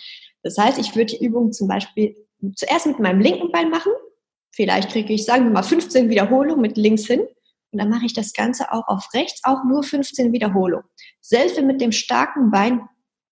Das 0.44 0.58
heißt, 0.58 0.80
ich 0.80 0.96
würde 0.96 1.18
die 1.18 1.24
Übung 1.24 1.52
zum 1.52 1.68
Beispiel 1.68 2.16
zuerst 2.56 2.88
mit 2.88 3.00
meinem 3.00 3.22
linken 3.22 3.52
Bein 3.52 3.70
machen. 3.70 3.92
Vielleicht 4.52 4.92
kriege 4.92 5.14
ich, 5.14 5.26
sagen 5.26 5.46
wir 5.46 5.52
mal, 5.52 5.64
15 5.64 6.10
Wiederholungen 6.10 6.62
mit 6.62 6.78
links 6.78 7.06
hin. 7.06 7.22
Und 7.72 7.80
dann 7.80 7.90
mache 7.90 8.06
ich 8.06 8.14
das 8.14 8.34
Ganze 8.34 8.72
auch 8.72 8.88
auf 8.88 9.14
rechts, 9.14 9.42
auch 9.44 9.64
nur 9.64 9.84
15 9.84 10.34
Wiederholungen. 10.34 10.86
Selbst 11.22 11.56
wenn 11.58 11.68
mit 11.68 11.80
dem 11.80 11.92
starken 11.92 12.52
Bein 12.52 12.82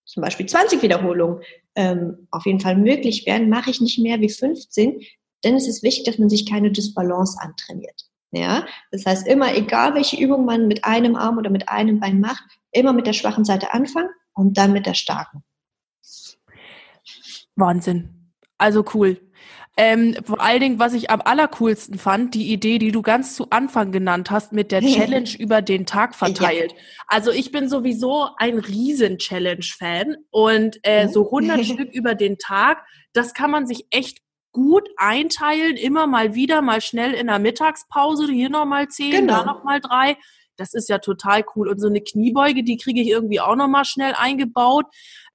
zum 0.06 0.22
Beispiel 0.22 0.46
20 0.46 0.82
Wiederholungen 0.82 1.42
ähm, 1.76 2.28
auf 2.32 2.46
jeden 2.46 2.60
Fall 2.60 2.78
möglich 2.78 3.26
wären, 3.26 3.50
mache 3.50 3.70
ich 3.70 3.82
nicht 3.82 4.00
mehr 4.00 4.20
wie 4.22 4.30
15, 4.30 5.02
denn 5.44 5.56
es 5.56 5.68
ist 5.68 5.84
wichtig, 5.84 6.06
dass 6.06 6.18
man 6.18 6.30
sich 6.30 6.50
keine 6.50 6.72
Dysbalance 6.72 7.38
antrainiert. 7.40 8.10
Ja, 8.32 8.66
das 8.92 9.06
heißt 9.06 9.28
immer, 9.28 9.56
egal 9.56 9.96
welche 9.96 10.18
Übung 10.18 10.46
man 10.46 10.68
mit 10.68 10.86
einem 10.86 11.16
Arm 11.16 11.38
oder 11.38 11.50
mit 11.50 11.68
einem 11.68 12.00
Bein 12.00 12.20
macht, 12.20 12.44
immer 12.72 12.94
mit 12.94 13.08
der 13.08 13.14
schwachen 13.14 13.44
Seite 13.44 13.74
anfangen 13.74 14.10
und 14.34 14.58
dann 14.58 14.72
mit 14.72 14.86
der 14.86 14.94
starken. 14.94 15.44
Wahnsinn. 17.56 18.32
Also 18.58 18.86
cool. 18.94 19.20
Ähm, 19.78 20.16
vor 20.26 20.42
allen 20.42 20.60
Dingen, 20.60 20.80
was 20.80 20.94
ich 20.94 21.10
am 21.10 21.22
allercoolsten 21.22 21.98
fand, 21.98 22.36
die 22.36 22.52
Idee, 22.52 22.80
die 22.80 22.92
du 22.92 23.02
ganz 23.02 23.36
zu 23.36 23.50
Anfang 23.50 23.94
genannt 23.94 24.30
hast, 24.30 24.52
mit 24.52 24.74
der 24.74 24.82
Challenge 24.86 25.30
über 25.40 25.62
den 25.62 25.86
Tag 25.86 26.16
verteilt. 26.16 26.74
Ja. 26.74 26.78
Also 27.08 27.32
ich 27.32 27.52
bin 27.52 27.70
sowieso 27.70 28.28
ein 28.38 28.60
Riesen-Challenge-Fan 28.60 30.18
und 30.32 30.80
äh, 30.84 31.08
so 31.08 31.26
100 31.26 31.66
Stück 31.66 31.94
über 31.94 32.14
den 32.14 32.38
Tag, 32.38 32.86
das 33.14 33.34
kann 33.34 33.52
man 33.52 33.66
sich 33.66 33.88
echt 33.90 34.20
gut 34.52 34.88
einteilen, 34.98 35.78
immer 35.78 36.08
mal 36.08 36.36
wieder, 36.36 36.62
mal 36.62 36.82
schnell 36.82 37.14
in 37.14 37.28
der 37.28 37.40
Mittagspause, 37.40 38.28
hier 38.32 38.50
nochmal 38.50 38.88
zehn, 38.88 39.12
genau. 39.12 39.40
da 39.40 39.46
nochmal 39.46 39.80
drei. 39.80 40.18
Das 40.58 40.74
ist 40.74 40.90
ja 40.90 40.98
total 40.98 41.46
cool. 41.56 41.70
Und 41.70 41.80
so 41.80 41.88
eine 41.88 42.02
Kniebeuge, 42.02 42.64
die 42.64 42.78
kriege 42.78 43.02
ich 43.02 43.08
irgendwie 43.08 43.40
auch 43.40 43.56
nochmal 43.56 43.86
schnell 43.86 44.14
eingebaut. 44.14 44.86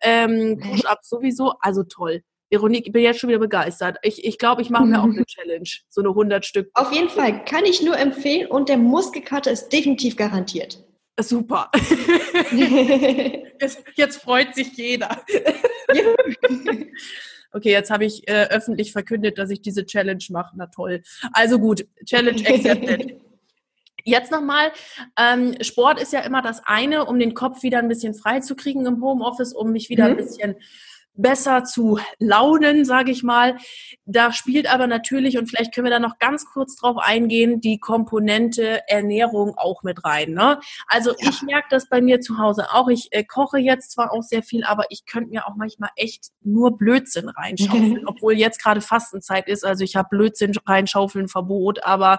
Ähm, 0.00 0.60
Push-up 0.60 1.00
sowieso, 1.02 1.54
also 1.60 1.82
toll. 1.82 2.22
Ironie, 2.50 2.82
ich 2.84 2.92
bin 2.92 3.02
jetzt 3.02 3.20
schon 3.20 3.28
wieder 3.28 3.38
begeistert. 3.38 3.98
Ich 4.02 4.16
glaube, 4.16 4.28
ich, 4.28 4.38
glaub, 4.38 4.60
ich 4.60 4.70
mache 4.70 4.84
mir 4.84 5.00
auch 5.00 5.04
eine 5.10 5.24
Challenge, 5.24 5.68
so 5.88 6.02
eine 6.02 6.10
100 6.10 6.44
Stück. 6.44 6.70
Auf 6.74 6.92
jeden 6.92 7.08
Fall, 7.08 7.44
kann 7.44 7.64
ich 7.64 7.82
nur 7.82 7.96
empfehlen 7.98 8.48
und 8.48 8.68
der 8.68 8.76
Muskelkater 8.76 9.50
ist 9.50 9.70
definitiv 9.70 10.16
garantiert. 10.16 10.84
Super. 11.18 11.70
jetzt, 13.60 13.82
jetzt 13.94 14.16
freut 14.22 14.54
sich 14.54 14.76
jeder. 14.76 15.22
Okay, 17.54 17.70
jetzt 17.70 17.90
habe 17.90 18.04
ich 18.04 18.28
äh, 18.28 18.48
öffentlich 18.50 18.92
verkündet, 18.92 19.38
dass 19.38 19.50
ich 19.50 19.62
diese 19.62 19.86
Challenge 19.86 20.24
mache. 20.30 20.54
Na 20.56 20.66
toll. 20.66 21.02
Also 21.32 21.58
gut, 21.58 21.86
Challenge 22.04 22.42
accepted. 22.48 23.20
Jetzt 24.04 24.30
nochmal, 24.30 24.70
ähm, 25.18 25.54
Sport 25.62 26.00
ist 26.00 26.12
ja 26.12 26.20
immer 26.20 26.42
das 26.42 26.60
eine, 26.66 27.06
um 27.06 27.18
den 27.18 27.32
Kopf 27.32 27.62
wieder 27.62 27.78
ein 27.78 27.88
bisschen 27.88 28.14
frei 28.14 28.40
zu 28.40 28.54
kriegen 28.54 28.84
im 28.84 29.02
Homeoffice, 29.02 29.54
um 29.54 29.72
mich 29.72 29.88
wieder 29.88 30.04
mhm. 30.04 30.10
ein 30.10 30.16
bisschen 30.16 30.56
besser 31.14 31.64
zu 31.64 31.98
launen, 32.18 32.84
sage 32.84 33.10
ich 33.12 33.22
mal. 33.22 33.56
Da 34.04 34.32
spielt 34.32 34.72
aber 34.72 34.86
natürlich, 34.86 35.38
und 35.38 35.48
vielleicht 35.48 35.74
können 35.74 35.86
wir 35.86 35.90
da 35.90 36.00
noch 36.00 36.18
ganz 36.18 36.44
kurz 36.44 36.76
drauf 36.76 36.96
eingehen, 36.98 37.60
die 37.60 37.78
Komponente 37.78 38.80
Ernährung 38.88 39.54
auch 39.56 39.82
mit 39.82 40.04
rein. 40.04 40.32
Ne? 40.32 40.58
Also 40.86 41.10
ja. 41.10 41.30
ich 41.30 41.42
merke 41.42 41.68
das 41.70 41.88
bei 41.88 42.00
mir 42.00 42.20
zu 42.20 42.38
Hause 42.38 42.72
auch. 42.72 42.88
Ich 42.88 43.08
äh, 43.12 43.24
koche 43.24 43.58
jetzt 43.58 43.92
zwar 43.92 44.12
auch 44.12 44.22
sehr 44.22 44.42
viel, 44.42 44.64
aber 44.64 44.84
ich 44.90 45.06
könnte 45.06 45.30
mir 45.30 45.46
auch 45.46 45.54
manchmal 45.56 45.90
echt 45.96 46.30
nur 46.42 46.76
Blödsinn 46.76 47.28
reinschaufeln, 47.28 48.02
obwohl 48.06 48.34
jetzt 48.34 48.62
gerade 48.62 48.80
Fastenzeit 48.80 49.48
ist. 49.48 49.64
Also 49.64 49.84
ich 49.84 49.96
habe 49.96 50.08
Blödsinn 50.10 50.52
reinschaufeln 50.66 51.28
Verbot, 51.28 51.84
aber 51.84 52.18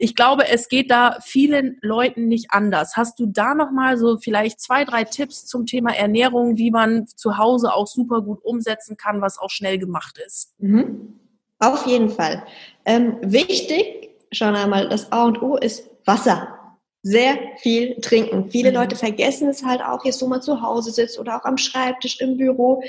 ich 0.00 0.16
glaube, 0.16 0.48
es 0.48 0.68
geht 0.68 0.90
da 0.90 1.18
vielen 1.22 1.76
Leuten 1.82 2.26
nicht 2.26 2.52
anders. 2.52 2.96
Hast 2.96 3.20
du 3.20 3.26
da 3.26 3.54
noch 3.54 3.70
mal 3.70 3.98
so 3.98 4.16
vielleicht 4.16 4.58
zwei, 4.58 4.86
drei 4.86 5.04
Tipps 5.04 5.44
zum 5.44 5.66
Thema 5.66 5.94
Ernährung, 5.94 6.56
wie 6.56 6.70
man 6.70 7.06
zu 7.06 7.36
Hause 7.36 7.74
auch 7.74 7.86
super 7.86 8.22
gut 8.22 8.42
umsetzen 8.42 8.96
kann, 8.96 9.20
was 9.20 9.38
auch 9.38 9.50
schnell 9.50 9.78
gemacht 9.78 10.18
ist? 10.26 10.54
Mhm. 10.58 11.20
Auf 11.58 11.86
jeden 11.86 12.08
Fall. 12.08 12.42
Ähm, 12.86 13.18
wichtig, 13.20 14.08
schon 14.32 14.56
einmal, 14.56 14.88
das 14.88 15.12
A 15.12 15.24
und 15.24 15.42
O 15.42 15.56
ist 15.56 15.90
Wasser 16.06 16.48
sehr 17.02 17.36
viel 17.58 18.00
trinken. 18.00 18.50
Viele 18.50 18.70
mhm. 18.70 18.76
Leute 18.76 18.96
vergessen 18.96 19.48
es 19.48 19.62
halt 19.62 19.82
auch 19.82 20.02
jetzt, 20.06 20.22
wo 20.22 20.26
man 20.26 20.40
zu 20.40 20.62
Hause 20.62 20.92
sitzt 20.92 21.18
oder 21.18 21.36
auch 21.36 21.44
am 21.44 21.58
Schreibtisch 21.58 22.20
im 22.20 22.38
Büro. 22.38 22.82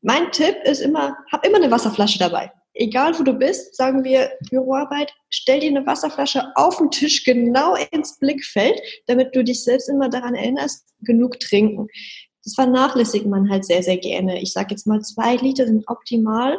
Mein 0.00 0.30
Tipp 0.30 0.56
ist 0.62 0.80
immer, 0.80 1.16
hab 1.32 1.44
immer 1.44 1.56
eine 1.56 1.72
Wasserflasche 1.72 2.20
dabei 2.20 2.52
egal 2.74 3.18
wo 3.18 3.22
du 3.22 3.32
bist, 3.34 3.76
sagen 3.76 4.04
wir 4.04 4.30
Büroarbeit, 4.50 5.12
stell 5.30 5.60
dir 5.60 5.70
eine 5.70 5.86
Wasserflasche 5.86 6.44
auf 6.54 6.78
den 6.78 6.90
Tisch 6.90 7.24
genau 7.24 7.76
ins 7.90 8.18
Blickfeld, 8.18 8.80
damit 9.06 9.34
du 9.34 9.44
dich 9.44 9.62
selbst 9.64 9.88
immer 9.88 10.08
daran 10.08 10.34
erinnerst, 10.34 10.86
genug 11.00 11.38
trinken. 11.40 11.88
Das 12.44 12.54
vernachlässigt 12.54 13.26
man 13.26 13.50
halt 13.50 13.64
sehr, 13.64 13.82
sehr 13.82 13.98
gerne. 13.98 14.40
Ich 14.40 14.52
sage 14.52 14.68
jetzt 14.70 14.86
mal, 14.86 15.00
zwei 15.02 15.36
Liter 15.36 15.66
sind 15.66 15.84
optimal. 15.88 16.58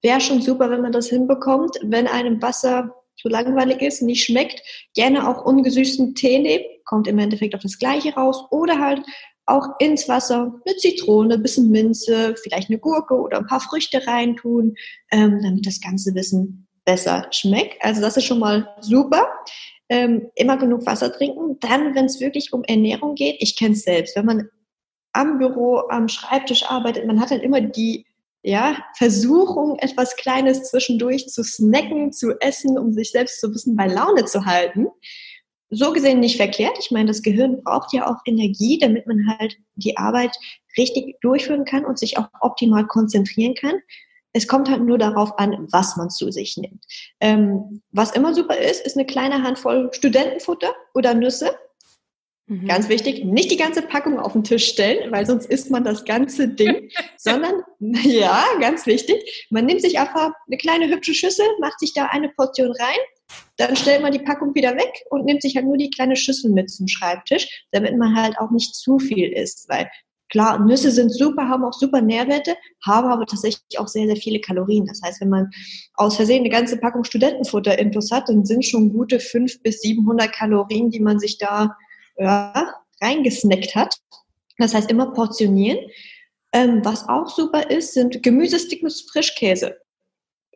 Wäre 0.00 0.20
schon 0.20 0.40
super, 0.40 0.70
wenn 0.70 0.80
man 0.80 0.92
das 0.92 1.08
hinbekommt. 1.08 1.76
Wenn 1.82 2.06
einem 2.06 2.40
Wasser 2.40 2.94
zu 3.16 3.28
langweilig 3.28 3.82
ist, 3.82 4.02
nicht 4.02 4.24
schmeckt, 4.24 4.62
gerne 4.94 5.28
auch 5.28 5.44
ungesüßten 5.44 6.14
Tee 6.14 6.38
nehmen, 6.38 6.64
kommt 6.84 7.06
im 7.06 7.18
Endeffekt 7.18 7.54
auf 7.54 7.62
das 7.62 7.78
Gleiche 7.78 8.14
raus. 8.14 8.44
Oder 8.50 8.78
halt 8.78 9.02
auch 9.46 9.66
ins 9.80 10.08
Wasser 10.08 10.54
eine 10.64 10.76
Zitrone, 10.76 11.34
ein 11.34 11.42
bisschen 11.42 11.70
Minze, 11.70 12.34
vielleicht 12.42 12.70
eine 12.70 12.78
Gurke 12.78 13.14
oder 13.14 13.38
ein 13.38 13.46
paar 13.46 13.60
Früchte 13.60 14.06
reintun, 14.06 14.74
ähm, 15.10 15.40
damit 15.42 15.66
das 15.66 15.80
ganze 15.80 16.14
Wissen 16.14 16.66
besser 16.84 17.26
schmeckt. 17.30 17.82
Also 17.84 18.00
das 18.00 18.16
ist 18.16 18.24
schon 18.24 18.38
mal 18.38 18.68
super. 18.80 19.28
Ähm, 19.88 20.30
immer 20.36 20.56
genug 20.56 20.86
Wasser 20.86 21.12
trinken. 21.12 21.58
Dann, 21.60 21.94
wenn 21.94 22.06
es 22.06 22.20
wirklich 22.20 22.52
um 22.52 22.64
Ernährung 22.64 23.14
geht, 23.14 23.36
ich 23.40 23.58
kenne 23.58 23.74
es 23.74 23.82
selbst, 23.82 24.16
wenn 24.16 24.24
man 24.24 24.48
am 25.12 25.38
Büro, 25.38 25.82
am 25.90 26.08
Schreibtisch 26.08 26.64
arbeitet, 26.64 27.06
man 27.06 27.20
hat 27.20 27.30
dann 27.30 27.40
immer 27.40 27.60
die 27.60 28.06
ja, 28.42 28.76
Versuchung, 28.96 29.78
etwas 29.78 30.16
Kleines 30.16 30.64
zwischendurch 30.64 31.28
zu 31.28 31.44
snacken, 31.44 32.12
zu 32.12 32.32
essen, 32.40 32.78
um 32.78 32.92
sich 32.92 33.12
selbst 33.12 33.40
so 33.40 33.48
ein 33.48 33.52
bisschen 33.52 33.76
bei 33.76 33.86
Laune 33.86 34.24
zu 34.24 34.44
halten. 34.44 34.88
So 35.74 35.92
gesehen 35.92 36.20
nicht 36.20 36.36
verkehrt. 36.36 36.76
Ich 36.78 36.90
meine, 36.90 37.06
das 37.06 37.22
Gehirn 37.22 37.62
braucht 37.62 37.92
ja 37.94 38.06
auch 38.06 38.20
Energie, 38.26 38.78
damit 38.78 39.06
man 39.06 39.26
halt 39.26 39.56
die 39.74 39.96
Arbeit 39.96 40.36
richtig 40.76 41.16
durchführen 41.22 41.64
kann 41.64 41.86
und 41.86 41.98
sich 41.98 42.18
auch 42.18 42.28
optimal 42.40 42.86
konzentrieren 42.86 43.54
kann. 43.54 43.76
Es 44.34 44.46
kommt 44.46 44.70
halt 44.70 44.82
nur 44.82 44.98
darauf 44.98 45.38
an, 45.38 45.66
was 45.72 45.96
man 45.96 46.10
zu 46.10 46.30
sich 46.30 46.56
nimmt. 46.58 46.84
Ähm, 47.20 47.82
was 47.90 48.12
immer 48.12 48.34
super 48.34 48.56
ist, 48.56 48.84
ist 48.84 48.96
eine 48.96 49.06
kleine 49.06 49.42
Handvoll 49.42 49.90
Studentenfutter 49.92 50.72
oder 50.94 51.14
Nüsse. 51.14 51.50
Mhm. 52.46 52.66
Ganz 52.66 52.88
wichtig, 52.88 53.24
nicht 53.24 53.50
die 53.50 53.56
ganze 53.56 53.82
Packung 53.82 54.18
auf 54.18 54.32
den 54.32 54.42
Tisch 54.42 54.66
stellen, 54.66 55.12
weil 55.12 55.24
sonst 55.26 55.46
isst 55.46 55.70
man 55.70 55.84
das 55.84 56.04
ganze 56.04 56.48
Ding, 56.48 56.90
sondern, 57.16 57.62
ja, 57.78 58.44
ganz 58.60 58.86
wichtig, 58.86 59.46
man 59.50 59.66
nimmt 59.66 59.82
sich 59.82 59.98
einfach 59.98 60.32
eine 60.46 60.56
kleine 60.56 60.88
hübsche 60.88 61.14
Schüssel, 61.14 61.46
macht 61.60 61.78
sich 61.78 61.94
da 61.94 62.06
eine 62.06 62.30
Portion 62.30 62.72
rein, 62.72 62.98
dann 63.56 63.76
stellt 63.76 64.02
man 64.02 64.12
die 64.12 64.18
Packung 64.18 64.54
wieder 64.54 64.74
weg 64.74 64.92
und 65.10 65.24
nimmt 65.24 65.42
sich 65.42 65.54
halt 65.56 65.66
nur 65.66 65.76
die 65.76 65.90
kleine 65.90 66.16
Schüssel 66.16 66.50
mit 66.50 66.70
zum 66.70 66.88
Schreibtisch, 66.88 67.66
damit 67.70 67.96
man 67.96 68.16
halt 68.16 68.36
auch 68.38 68.50
nicht 68.50 68.74
zu 68.74 68.98
viel 68.98 69.32
isst, 69.32 69.68
weil 69.68 69.88
Klar, 70.32 70.58
Nüsse 70.64 70.90
sind 70.90 71.10
super, 71.10 71.46
haben 71.46 71.62
auch 71.62 71.74
super 71.74 72.00
Nährwerte, 72.00 72.56
haben 72.86 73.08
aber 73.08 73.26
tatsächlich 73.26 73.78
auch 73.78 73.86
sehr, 73.86 74.06
sehr 74.06 74.16
viele 74.16 74.40
Kalorien. 74.40 74.86
Das 74.86 75.02
heißt, 75.04 75.20
wenn 75.20 75.28
man 75.28 75.50
aus 75.92 76.16
Versehen 76.16 76.40
eine 76.40 76.48
ganze 76.48 76.78
Packung 76.78 77.04
Studentenfutter 77.04 77.78
intus 77.78 78.10
hat, 78.10 78.30
dann 78.30 78.46
sind 78.46 78.64
schon 78.64 78.94
gute 78.94 79.20
500 79.20 79.62
bis 79.62 79.82
700 79.82 80.32
Kalorien, 80.32 80.88
die 80.88 81.00
man 81.00 81.18
sich 81.18 81.36
da 81.36 81.76
ja, 82.16 82.74
reingesnackt 83.00 83.74
hat. 83.74 83.96
Das 84.58 84.74
heißt, 84.74 84.90
immer 84.90 85.12
portionieren. 85.12 85.78
Ähm, 86.52 86.84
was 86.84 87.08
auch 87.08 87.28
super 87.28 87.70
ist, 87.70 87.94
sind 87.94 88.22
Gemüsesticks 88.22 88.82
mit 88.82 89.10
Frischkäse. 89.10 89.76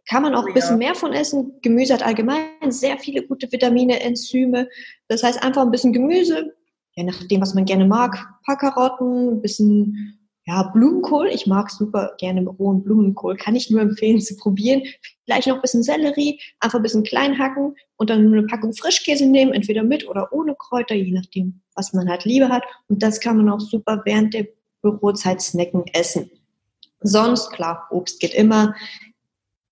Kann 0.08 0.22
man 0.22 0.34
auch 0.34 0.44
oh, 0.44 0.48
ein 0.48 0.54
bisschen 0.54 0.78
mehr 0.78 0.94
von 0.94 1.12
essen. 1.12 1.58
Gemüse 1.62 1.94
hat 1.94 2.02
allgemein 2.02 2.70
sehr 2.70 2.98
viele 2.98 3.26
gute 3.26 3.50
Vitamine, 3.50 4.00
Enzyme. 4.00 4.68
Das 5.08 5.22
heißt, 5.22 5.42
einfach 5.42 5.62
ein 5.62 5.70
bisschen 5.70 5.92
Gemüse, 5.92 6.54
je 6.92 7.04
nachdem, 7.04 7.40
was 7.40 7.54
man 7.54 7.64
gerne 7.64 7.86
mag, 7.86 8.14
ein 8.14 8.44
paar 8.44 8.58
Karotten, 8.58 9.30
ein 9.30 9.42
bisschen 9.42 10.25
ja, 10.46 10.62
Blumenkohl. 10.62 11.28
Ich 11.28 11.46
mag 11.48 11.70
super 11.70 12.14
gerne 12.18 12.46
rohen 12.46 12.84
Blumenkohl. 12.84 13.36
Kann 13.36 13.56
ich 13.56 13.68
nur 13.68 13.80
empfehlen 13.80 14.20
zu 14.20 14.36
probieren. 14.36 14.82
Vielleicht 15.24 15.48
noch 15.48 15.56
ein 15.56 15.62
bisschen 15.62 15.82
Sellerie, 15.82 16.40
einfach 16.60 16.78
ein 16.78 16.84
bisschen 16.84 17.02
klein 17.02 17.36
hacken 17.36 17.74
und 17.96 18.10
dann 18.10 18.32
eine 18.32 18.44
Packung 18.44 18.72
Frischkäse 18.72 19.26
nehmen, 19.26 19.52
entweder 19.52 19.82
mit 19.82 20.06
oder 20.08 20.32
ohne 20.32 20.54
Kräuter, 20.54 20.94
je 20.94 21.10
nachdem, 21.10 21.60
was 21.74 21.92
man 21.92 22.08
halt 22.08 22.24
lieber 22.24 22.48
hat. 22.48 22.62
Und 22.88 23.02
das 23.02 23.18
kann 23.18 23.38
man 23.38 23.50
auch 23.50 23.58
super 23.58 24.02
während 24.04 24.34
der 24.34 24.46
Bürozeit 24.82 25.42
snacken, 25.42 25.84
essen. 25.92 26.30
Sonst, 27.00 27.50
klar, 27.50 27.88
Obst 27.90 28.20
geht 28.20 28.34
immer. 28.34 28.74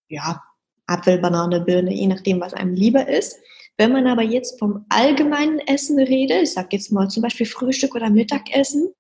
Ja, 0.09 0.43
Apfel, 0.87 1.19
Banane, 1.19 1.61
Birne, 1.61 1.95
je 1.95 2.09
nachdem, 2.09 2.41
was 2.41 2.53
einem 2.53 2.75
lieber 2.75 3.09
ist. 3.09 3.39
Wenn 3.77 3.93
man 3.93 4.09
aber 4.09 4.23
jetzt 4.23 4.59
vom 4.59 4.85
allgemeinen 4.89 5.61
Essen 5.61 6.01
redet, 6.01 6.43
ich 6.43 6.53
sage 6.53 6.69
jetzt 6.73 6.91
mal 6.91 7.09
zum 7.09 7.23
Beispiel 7.23 7.47
Frühstück 7.47 7.95
oder 7.95 8.11
Mittagessen, 8.11 8.93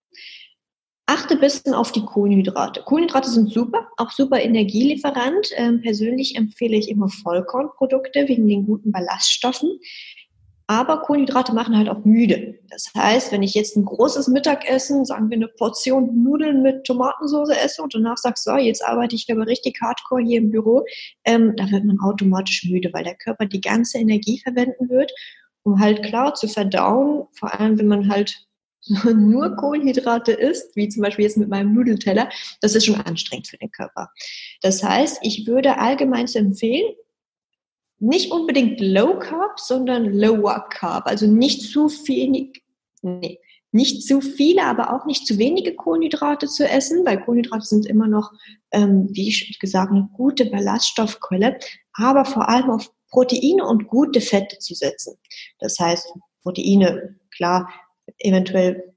achte 1.07 1.35
ein 1.35 1.41
bisschen 1.41 1.75
auf 1.75 1.93
die 1.93 2.05
Kohlenhydrate. 2.05 2.83
Kohlenhydrate 2.83 3.31
sind 3.31 3.53
super, 3.53 3.89
auch 3.97 4.11
super 4.11 4.41
Energielieferant. 4.41 5.51
Ähm, 5.57 5.81
persönlich 5.83 6.37
empfehle 6.37 6.77
ich 6.77 6.89
immer 6.89 7.09
Vollkornprodukte 7.09 8.27
wegen 8.29 8.49
den 8.49 8.67
guten 8.67 8.91
Ballaststoffen. 8.91 9.79
Aber 10.67 11.03
Kohlenhydrate 11.03 11.55
machen 11.55 11.77
halt 11.77 11.91
auch 11.91 12.07
müde. 12.07 12.59
Das 12.71 12.91
heißt, 12.97 13.33
wenn 13.33 13.43
ich 13.43 13.53
jetzt 13.53 13.77
ein 13.77 13.85
großes 13.85 14.29
Mittagessen, 14.29 15.05
sagen 15.05 15.29
wir 15.29 15.37
eine 15.37 15.49
Portion 15.49 16.23
Nudeln 16.23 16.63
mit 16.63 16.85
Tomatensauce 16.85 17.51
esse 17.51 17.83
und 17.83 17.95
danach 17.95 18.17
sagst, 18.17 18.45
so, 18.45 18.57
jetzt 18.57 18.83
arbeite 18.83 19.15
ich 19.15 19.31
aber 19.31 19.47
richtig 19.47 19.79
hardcore 19.83 20.23
hier 20.23 20.39
im 20.39 20.51
Büro, 20.51 20.83
ähm, 21.25 21.55
da 21.57 21.71
wird 21.71 21.85
man 21.85 22.01
automatisch 22.01 22.65
müde, 22.65 22.91
weil 22.95 23.05
der 23.05 23.17
Körper 23.17 23.45
die 23.45 23.61
ganze 23.61 23.99
Energie 23.99 24.39
verwenden 24.39 24.89
wird, 24.89 25.13
um 25.65 25.81
halt 25.81 26.03
klar 26.03 26.35
zu 26.35 26.49
verdauen, 26.49 27.27
vor 27.33 27.53
allem 27.53 27.79
wenn 27.79 27.89
man 27.89 28.09
halt 28.09 28.47
nur 28.87 29.57
Kohlenhydrate 29.57 30.33
isst, 30.33 30.77
wie 30.77 30.89
zum 30.89 31.03
Beispiel 31.03 31.25
jetzt 31.25 31.37
mit 31.37 31.49
meinem 31.49 31.75
Nudelteller, 31.75 32.29
das 32.61 32.75
ist 32.75 32.87
schon 32.87 33.01
anstrengend 33.01 33.49
für 33.49 33.59
den 33.59 33.71
Körper. 33.71 34.11
Das 34.63 34.83
heißt, 34.83 35.19
ich 35.23 35.47
würde 35.47 35.79
allgemein 35.79 36.27
empfehlen, 36.27 36.95
nicht 37.99 38.31
unbedingt 38.31 38.81
Low 38.81 39.19
Carb, 39.19 39.59
sondern 39.59 40.13
Lower 40.13 40.67
Carb. 40.69 41.07
Also 41.07 41.27
nicht 41.27 41.63
zu 41.63 41.89
viel, 41.89 42.51
nee, 43.03 43.41
nicht 43.73 44.07
zu 44.07 44.21
viele, 44.21 44.65
aber 44.65 44.95
auch 44.95 45.07
nicht 45.07 45.27
zu 45.27 45.39
wenige 45.39 45.75
Kohlenhydrate 45.75 46.47
zu 46.47 46.69
essen, 46.69 47.05
weil 47.05 47.21
Kohlenhydrate 47.23 47.65
sind 47.67 47.87
immer 47.87 48.07
noch, 48.07 48.33
ähm, 48.73 49.09
wie 49.11 49.29
ich 49.29 49.59
gesagt, 49.59 49.91
eine 49.91 50.09
gute 50.13 50.47
Ballaststoffquelle, 50.47 51.59
aber 51.95 52.25
vor 52.25 52.49
allem 52.49 52.71
auf 52.71 52.93
Proteine 53.11 53.67
und 53.67 53.89
gute 53.89 54.21
Fette 54.21 54.59
zu 54.59 54.75
setzen. 54.75 55.17
Das 55.59 55.79
heißt, 55.79 56.13
Proteine, 56.43 57.19
klar, 57.35 57.69
eventuell 58.19 58.95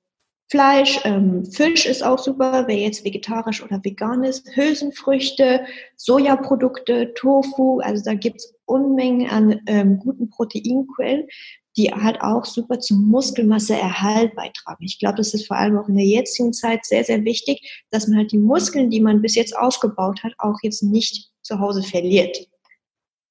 Fleisch, 0.49 1.01
ähm, 1.03 1.45
Fisch 1.45 1.86
ist 1.86 2.03
auch 2.03 2.19
super, 2.19 2.63
wer 2.67 2.77
jetzt 2.77 3.03
vegetarisch 3.03 3.62
oder 3.62 3.84
vegan 3.84 4.23
ist, 4.23 4.49
Hülsenfrüchte, 4.56 5.65
Sojaprodukte, 5.97 7.13
Tofu, 7.15 7.82
also 7.82 8.01
da 8.03 8.13
gibt's 8.13 8.53
Unmengen 8.65 9.30
an 9.30 9.60
ähm, 9.67 9.99
guten 9.99 10.30
Proteinquellen, 10.30 11.27
die 11.75 11.91
halt 11.91 12.21
auch 12.21 12.45
super 12.45 12.80
zum 12.80 13.10
Muskelmasseerhalt 13.10 14.36
beitragen. 14.36 14.86
Ich 14.86 14.99
glaube, 14.99 15.17
das 15.17 15.34
ist 15.34 15.47
vor 15.47 15.58
allem 15.58 15.77
auch 15.77 15.89
in 15.89 15.97
der 15.97 16.06
jetzigen 16.06 16.53
Zeit 16.53 16.86
sehr, 16.86 17.03
sehr 17.03 17.25
wichtig, 17.25 17.84
dass 17.91 18.08
man 18.08 18.19
halt 18.19 18.32
die 18.32 18.38
Muskeln, 18.38 18.89
die 18.89 19.01
man 19.01 19.21
bis 19.21 19.36
jetzt 19.36 19.56
aufgebaut 19.56 20.23
hat, 20.23 20.32
auch 20.38 20.58
jetzt 20.63 20.82
nicht 20.82 21.30
zu 21.41 21.60
Hause 21.60 21.84
verliert. 21.84 22.47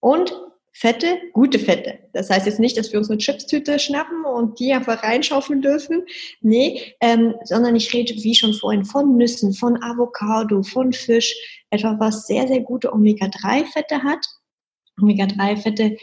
Und 0.01 0.35
Fette, 0.79 1.17
gute 1.33 1.59
Fette. 1.59 2.01
Das 2.13 2.29
heißt 2.29 2.45
jetzt 2.45 2.61
nicht, 2.61 2.77
dass 2.77 2.93
wir 2.93 2.99
uns 2.99 3.09
eine 3.09 3.17
Chipstüte 3.17 3.79
schnappen 3.79 4.27
und 4.27 4.61
die 4.61 4.75
einfach 4.75 5.03
reinschaufeln 5.03 5.63
dürfen. 5.63 6.03
Nee, 6.43 6.95
ähm, 7.01 7.35
sondern 7.45 7.75
ich 7.77 7.95
rede, 7.95 8.13
wie 8.13 8.35
schon 8.35 8.53
vorhin, 8.53 8.85
von 8.85 9.17
Nüssen, 9.17 9.55
von 9.55 9.83
Avocado, 9.83 10.63
von 10.63 10.93
Fisch. 10.93 11.35
Etwa 11.71 11.97
was 11.99 12.27
sehr, 12.27 12.47
sehr 12.47 12.61
gute 12.61 12.93
Omega-3-Fette 12.93 14.03
hat. 14.03 14.27
Omega-3-Fette 15.01 15.97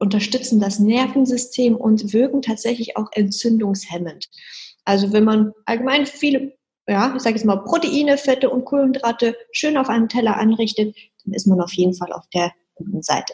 unterstützen 0.00 0.58
das 0.58 0.80
Nervensystem 0.80 1.76
und 1.76 2.12
wirken 2.12 2.42
tatsächlich 2.42 2.96
auch 2.96 3.10
entzündungshemmend. 3.12 4.28
Also 4.84 5.12
wenn 5.12 5.22
man 5.22 5.52
allgemein 5.64 6.06
viele, 6.06 6.58
ja, 6.88 7.14
ich 7.14 7.22
sage 7.22 7.36
jetzt 7.36 7.44
mal 7.44 7.62
Proteine, 7.62 8.18
Fette 8.18 8.50
und 8.50 8.64
Kohlenhydrate 8.64 9.36
schön 9.52 9.76
auf 9.76 9.88
einem 9.88 10.08
Teller 10.08 10.38
anrichtet, 10.38 10.96
dann 11.24 11.34
ist 11.34 11.46
man 11.46 11.60
auf 11.60 11.72
jeden 11.74 11.94
Fall 11.94 12.12
auf 12.12 12.28
der 12.34 12.52
guten 12.74 13.02
Seite. 13.02 13.32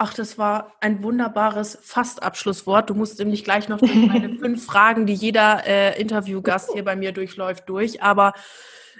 Ach, 0.00 0.14
das 0.14 0.38
war 0.38 0.76
ein 0.80 1.02
wunderbares 1.02 1.78
Fast-Abschlusswort. 1.82 2.88
Du 2.88 2.94
musst 2.94 3.18
nämlich 3.18 3.42
gleich 3.42 3.68
noch 3.68 3.80
meine 3.80 4.32
fünf 4.38 4.64
Fragen, 4.64 5.06
die 5.06 5.14
jeder 5.14 5.66
äh, 5.66 6.00
Interviewgast 6.00 6.70
hier 6.72 6.84
bei 6.84 6.94
mir 6.94 7.12
durchläuft, 7.12 7.68
durch. 7.68 8.02
Aber 8.02 8.32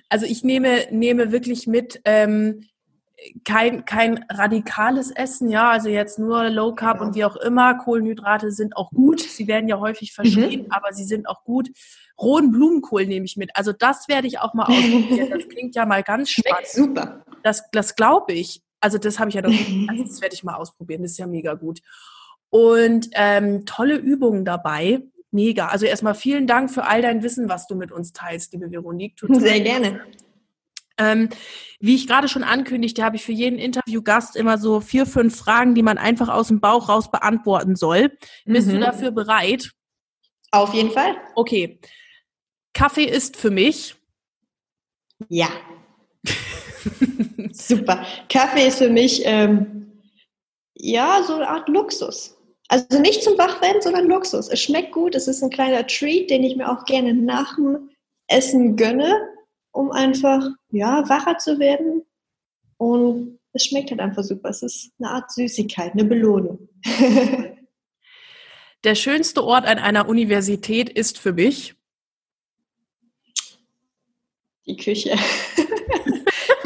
also 0.09 0.27
ich 0.27 0.43
nehme, 0.43 0.87
nehme 0.91 1.31
wirklich 1.31 1.67
mit, 1.69 2.01
ähm, 2.05 2.65
kein, 3.45 3.85
kein 3.85 4.25
radikales 4.31 5.11
Essen, 5.11 5.49
ja, 5.51 5.71
also 5.71 5.89
jetzt 5.89 6.19
nur 6.19 6.51
Low 6.51 6.75
Carb 6.75 7.01
ja. 7.01 7.07
und 7.07 7.15
wie 7.15 7.25
auch 7.25 7.37
immer. 7.37 7.75
Kohlenhydrate 7.75 8.53
sind 8.53 8.77
auch 8.77 8.91
gut. 8.91 9.21
Sie 9.21 9.49
werden 9.49 9.69
ja 9.69 9.79
häufig 9.79 10.13
verschrieben, 10.13 10.65
mhm. 10.65 10.73
aber 10.73 10.93
sie 10.93 11.05
sind 11.05 11.29
auch 11.29 11.45
gut. 11.45 11.69
Rohen 12.21 12.51
Blumenkohl 12.51 13.07
nehme 13.07 13.27
ich 13.27 13.37
mit. 13.37 13.51
Also 13.55 13.73
das 13.73 14.09
werde 14.09 14.27
ich 14.27 14.39
auch 14.39 14.55
mal 14.55 14.67
ausprobieren. 14.67 15.31
Das 15.39 15.49
klingt 15.49 15.75
ja 15.75 15.87
mal 15.87 16.03
ganz 16.03 16.31
spannend. 16.31 16.67
super. 16.67 17.25
Das, 17.43 17.69
das 17.73 17.97
glaube 17.97 18.33
ich. 18.33 18.63
Also 18.81 18.99
das 18.99 19.19
habe 19.19 19.29
ich 19.29 19.35
ja 19.35 19.43
noch 19.43 19.51
nicht, 19.51 19.69
also 19.91 20.05
das 20.05 20.21
werde 20.21 20.35
ich 20.35 20.45
mal 20.45 20.55
ausprobieren, 20.55 21.03
das 21.03 21.13
ist 21.13 21.19
ja 21.19 21.27
mega 21.27 21.55
gut. 21.55 21.81
Und 22.51 23.11
ähm, 23.13 23.67
tolle 23.67 23.97
Übungen 23.97 24.45
dabei, 24.45 25.03
mega. 25.31 25.69
Also 25.69 25.87
erstmal 25.87 26.15
vielen 26.15 26.47
Dank 26.47 26.71
für 26.71 26.85
all 26.85 27.03
dein 27.03 27.23
Wissen, 27.23 27.49
was 27.49 27.67
du 27.67 27.75
mit 27.75 27.93
uns 27.93 28.13
teilst, 28.13 28.53
liebe 28.53 28.71
Veronique. 28.71 29.17
Total 29.17 29.41
Sehr 29.41 29.61
gerne. 29.61 30.01
Ähm, 31.01 31.29
wie 31.79 31.95
ich 31.95 32.09
gerade 32.09 32.29
schon 32.29 32.43
ankündigte, 32.43 33.05
habe 33.05 33.17
ich 33.17 33.23
für 33.23 33.33
jeden 33.33 33.59
Interviewgast 33.59 34.35
immer 34.35 34.59
so 34.59 34.81
vier, 34.81 35.07
fünf 35.07 35.37
Fragen, 35.37 35.75
die 35.75 35.83
man 35.83 35.97
einfach 35.97 36.29
aus 36.29 36.49
dem 36.49 36.61
Bauch 36.61 36.89
raus 36.89 37.11
beantworten 37.11 37.77
soll. 37.77 38.17
Bist 38.45 38.67
mhm. 38.67 38.73
du 38.73 38.81
dafür 38.81 39.13
bereit? 39.13 39.71
Auf 40.51 40.75
jeden 40.75 40.91
Fall. 40.91 41.17
Okay. 41.37 41.79
Kaffee 42.73 43.05
ist 43.05 43.37
für 43.37 43.51
mich. 43.51 43.95
Ja. 45.29 45.49
Super. 47.53 48.05
Kaffee 48.29 48.69
ist 48.69 48.79
für 48.79 48.91
mich 48.91 49.23
ähm, 49.25 50.01
ja 50.75 51.23
so 51.27 51.35
eine 51.35 51.49
Art 51.49 51.69
Luxus. 51.69 52.37
Also 52.69 53.01
nicht 53.01 53.23
zum 53.23 53.39
Wachwerden, 53.39 53.81
sondern 53.81 54.09
Luxus. 54.09 54.49
Es 54.49 54.61
schmeckt 54.61 54.93
gut, 54.93 55.15
es 55.15 55.27
ist 55.27 55.43
ein 55.43 55.51
kleiner 55.51 55.87
Treat, 55.87 56.29
den 56.31 56.45
ich 56.45 56.57
mir 56.57 56.71
auch 56.71 56.85
gerne 56.85 57.15
nach 57.15 57.57
dem 57.57 57.91
Essen 58.27 58.77
gönne, 58.77 59.15
um 59.73 59.91
einfach 59.91 60.47
ja 60.71 61.09
wacher 61.09 61.39
zu 61.39 61.59
werden. 61.59 62.03
Und 62.77 63.39
es 63.53 63.65
schmeckt 63.65 63.91
halt 63.91 64.01
einfach 64.01 64.23
super. 64.23 64.51
Es 64.51 64.63
ist 64.63 64.93
eine 64.99 65.11
Art 65.11 65.33
Süßigkeit, 65.33 65.93
eine 65.93 66.05
Belohnung. 66.05 66.69
Der 68.85 68.95
schönste 68.95 69.43
Ort 69.43 69.67
an 69.67 69.79
einer 69.79 70.09
Universität 70.09 70.89
ist 70.89 71.19
für 71.19 71.33
mich 71.33 71.75
die 74.69 74.77
Küche. 74.77 75.17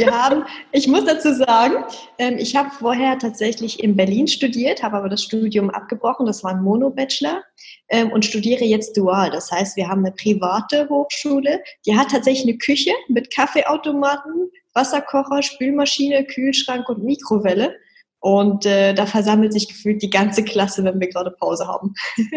Wir 0.02 0.12
haben, 0.12 0.44
ich 0.72 0.88
muss 0.88 1.04
dazu 1.04 1.32
sagen, 1.32 1.84
ähm, 2.18 2.36
ich 2.36 2.56
habe 2.56 2.70
vorher 2.70 3.18
tatsächlich 3.20 3.80
in 3.82 3.94
Berlin 3.94 4.26
studiert, 4.26 4.82
habe 4.82 4.96
aber 4.96 5.08
das 5.08 5.22
Studium 5.22 5.70
abgebrochen. 5.70 6.26
Das 6.26 6.42
war 6.42 6.50
ein 6.50 6.62
Mono-Bachelor 6.62 7.44
ähm, 7.88 8.10
und 8.10 8.24
studiere 8.24 8.64
jetzt 8.64 8.96
dual. 8.96 9.30
Das 9.30 9.52
heißt, 9.52 9.76
wir 9.76 9.88
haben 9.88 10.04
eine 10.04 10.12
private 10.12 10.88
Hochschule, 10.88 11.62
die 11.86 11.96
hat 11.96 12.10
tatsächlich 12.10 12.48
eine 12.48 12.58
Küche 12.58 12.90
mit 13.08 13.32
Kaffeeautomaten, 13.32 14.50
Wasserkocher, 14.74 15.40
Spülmaschine, 15.42 16.24
Kühlschrank 16.24 16.88
und 16.88 17.04
Mikrowelle. 17.04 17.76
Und 18.18 18.66
äh, 18.66 18.94
da 18.94 19.06
versammelt 19.06 19.52
sich 19.52 19.68
gefühlt 19.68 20.02
die 20.02 20.10
ganze 20.10 20.42
Klasse, 20.42 20.82
wenn 20.82 20.98
wir 20.98 21.10
gerade 21.10 21.30
Pause 21.30 21.68
haben. 21.68 21.94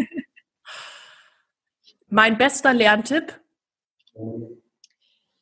mein 2.10 2.38
bester 2.38 2.74
Lerntipp? 2.74 3.40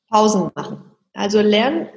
Pausen 0.09 0.51
machen. 0.55 0.91
Also 1.13 1.41
lernen, 1.41 1.89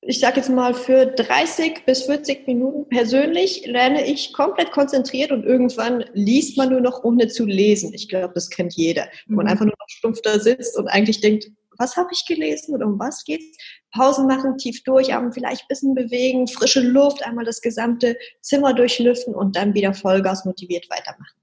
ich 0.00 0.20
sage 0.20 0.36
jetzt 0.36 0.48
mal, 0.48 0.74
für 0.74 1.06
30 1.06 1.84
bis 1.84 2.04
40 2.04 2.46
Minuten 2.46 2.88
persönlich 2.88 3.66
lerne 3.66 4.06
ich 4.06 4.32
komplett 4.32 4.70
konzentriert 4.70 5.32
und 5.32 5.44
irgendwann 5.44 6.04
liest 6.12 6.56
man 6.56 6.70
nur 6.70 6.80
noch, 6.80 7.02
ohne 7.02 7.28
zu 7.28 7.44
lesen. 7.44 7.92
Ich 7.92 8.08
glaube, 8.08 8.32
das 8.34 8.48
kennt 8.48 8.74
jeder. 8.74 9.08
Mhm. 9.26 9.36
Man 9.36 9.48
einfach 9.48 9.64
nur 9.64 9.74
noch 9.78 9.88
stumpf 9.88 10.20
da 10.22 10.38
sitzt 10.38 10.78
und 10.78 10.88
eigentlich 10.88 11.20
denkt, 11.20 11.48
was 11.78 11.96
habe 11.96 12.08
ich 12.12 12.26
gelesen 12.26 12.74
oder 12.74 12.86
um 12.86 12.98
was 12.98 13.24
geht's? 13.24 13.56
Pausen 13.92 14.26
machen, 14.26 14.56
tief 14.58 14.82
durchatmen, 14.82 15.32
vielleicht 15.32 15.62
ein 15.62 15.68
bisschen 15.68 15.94
bewegen, 15.94 16.46
frische 16.48 16.80
Luft, 16.80 17.24
einmal 17.24 17.44
das 17.44 17.60
gesamte 17.60 18.16
Zimmer 18.40 18.74
durchlüften 18.74 19.34
und 19.34 19.56
dann 19.56 19.74
wieder 19.74 19.94
Vollgas 19.94 20.44
motiviert 20.44 20.88
weitermachen. 20.90 21.38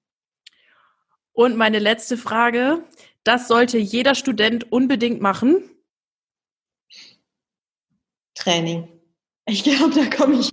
Und 1.33 1.57
meine 1.57 1.79
letzte 1.79 2.17
Frage, 2.17 2.83
das 3.23 3.47
sollte 3.47 3.77
jeder 3.77 4.15
Student 4.15 4.71
unbedingt 4.71 5.21
machen? 5.21 5.69
Training. 8.35 8.87
Ich 9.47 9.63
glaube, 9.63 9.93
da 9.93 10.05
komme 10.15 10.39
ich 10.39 10.51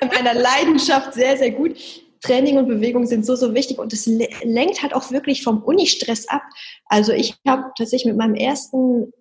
in 0.00 0.08
meiner 0.08 0.34
Leidenschaft 0.34 1.14
sehr, 1.14 1.36
sehr 1.36 1.50
gut. 1.50 1.76
Training 2.20 2.56
und 2.56 2.68
Bewegung 2.68 3.06
sind 3.06 3.26
so, 3.26 3.36
so 3.36 3.54
wichtig 3.54 3.78
und 3.78 3.92
es 3.92 4.06
lenkt 4.06 4.82
halt 4.82 4.94
auch 4.94 5.10
wirklich 5.10 5.42
vom 5.42 5.62
Unistress 5.62 6.26
ab. 6.28 6.42
Also 6.86 7.12
ich 7.12 7.34
habe 7.46 7.64
tatsächlich 7.76 8.06
mit 8.06 8.16
meinem 8.16 8.34
ersten 8.34 9.12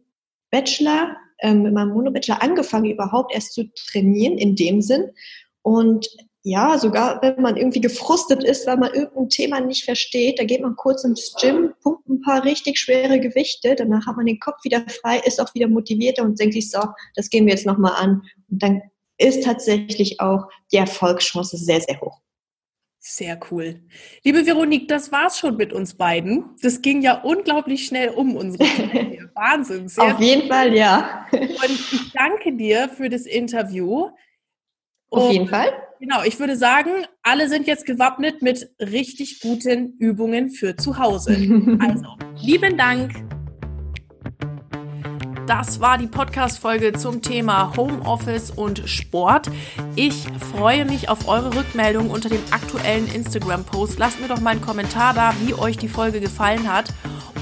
Bachelor, 0.52 1.18
ähm, 1.40 1.64
mit 1.64 1.74
meinem 1.74 1.90
Mono-Bachelor 1.90 2.42
angefangen, 2.42 2.92
überhaupt 2.92 3.34
erst 3.34 3.54
zu 3.54 3.70
trainieren 3.74 4.38
in 4.38 4.56
dem 4.56 4.82
Sinn. 4.82 5.12
Und 5.64 6.08
ja, 6.46 6.78
sogar 6.78 7.22
wenn 7.22 7.42
man 7.42 7.56
irgendwie 7.56 7.80
gefrustet 7.80 8.44
ist, 8.44 8.68
weil 8.68 8.76
man 8.78 8.94
irgendein 8.94 9.30
Thema 9.30 9.62
nicht 9.62 9.86
versteht, 9.86 10.40
da 10.40 10.44
geht 10.44 10.62
man 10.62 10.76
kurz 10.76 11.06
ins 11.06 11.34
Gym, 11.40 11.74
pumpt 11.82 12.08
ein 12.10 12.22
paar 12.22 12.44
richtig 12.44 12.78
schwere 12.78 13.20
Gewichte, 13.20 13.76
danach 13.76 14.06
hat 14.06 14.18
man 14.18 14.26
den 14.26 14.40
Kopf 14.40 14.62
wieder 14.64 14.84
frei, 15.02 15.22
ist 15.26 15.40
auch 15.40 15.54
wieder 15.56 15.70
motivierter 15.70 16.24
und 16.24 16.38
denkt 16.40 16.54
sich 16.54 16.70
so, 16.70 16.82
das 17.16 17.30
gehen 17.30 17.46
wir 17.46 17.54
jetzt 17.54 17.66
nochmal 17.66 17.94
an. 17.96 18.24
Und 18.52 18.62
dann 18.62 18.82
ist 19.18 19.46
tatsächlich 19.46 20.20
auch 20.20 20.50
die 20.74 20.78
Erfolgschance 20.78 21.56
sehr, 21.56 21.80
sehr 21.80 22.02
hoch. 22.02 22.20
Sehr 23.00 23.38
cool. 23.52 23.82
Liebe 24.24 24.46
Veronique, 24.46 24.88
das 24.88 25.12
war's 25.12 25.38
schon 25.38 25.58
mit 25.58 25.74
uns 25.74 25.94
beiden. 25.94 26.56
Das 26.62 26.82
ging 26.82 27.02
ja 27.02 27.22
unglaublich 27.22 27.86
schnell 27.86 28.10
um 28.10 28.36
unsere. 28.36 28.64
Wahnsinn. 29.34 29.92
Auf 29.98 30.20
jeden 30.22 30.48
Fall, 30.48 30.74
ja. 30.74 31.26
Und 31.32 31.70
ich 31.70 32.14
danke 32.14 32.54
dir 32.54 32.88
für 32.88 33.10
das 33.10 33.26
Interview. 33.26 34.10
Auf 35.14 35.32
jeden 35.32 35.48
Fall. 35.48 35.72
Genau, 36.00 36.24
ich 36.24 36.40
würde 36.40 36.58
sagen, 36.58 36.90
alle 37.22 37.48
sind 37.48 37.66
jetzt 37.66 37.86
gewappnet 37.86 38.42
mit 38.42 38.70
richtig 38.80 39.40
guten 39.40 39.96
Übungen 40.00 40.50
für 40.50 40.76
zu 40.76 40.98
Hause. 40.98 41.38
Also, 41.80 42.18
lieben 42.42 42.78
Dank. 42.78 43.14
Das 45.48 45.82
war 45.82 45.98
die 45.98 46.08
Podcast-Folge 46.08 46.94
zum 46.94 47.22
Thema 47.22 47.76
Homeoffice 47.76 48.52
und 48.52 48.84
Sport. 48.90 49.50
Ich 49.96 50.26
freue 50.54 50.86
mich 50.86 51.10
auf 51.10 51.28
eure 51.28 51.56
Rückmeldung 51.56 52.12
unter 52.12 52.30
dem 52.30 52.42
aktuellen 52.52 53.08
Instagram-Post. 53.14 54.00
Lasst 54.00 54.22
mir 54.22 54.30
doch 54.30 54.40
mal 54.40 54.52
einen 54.52 54.62
Kommentar 54.62 55.14
da, 55.14 55.34
wie 55.46 55.54
euch 55.54 55.78
die 55.78 55.90
Folge 55.90 56.22
gefallen 56.22 56.72
hat. 56.72 56.94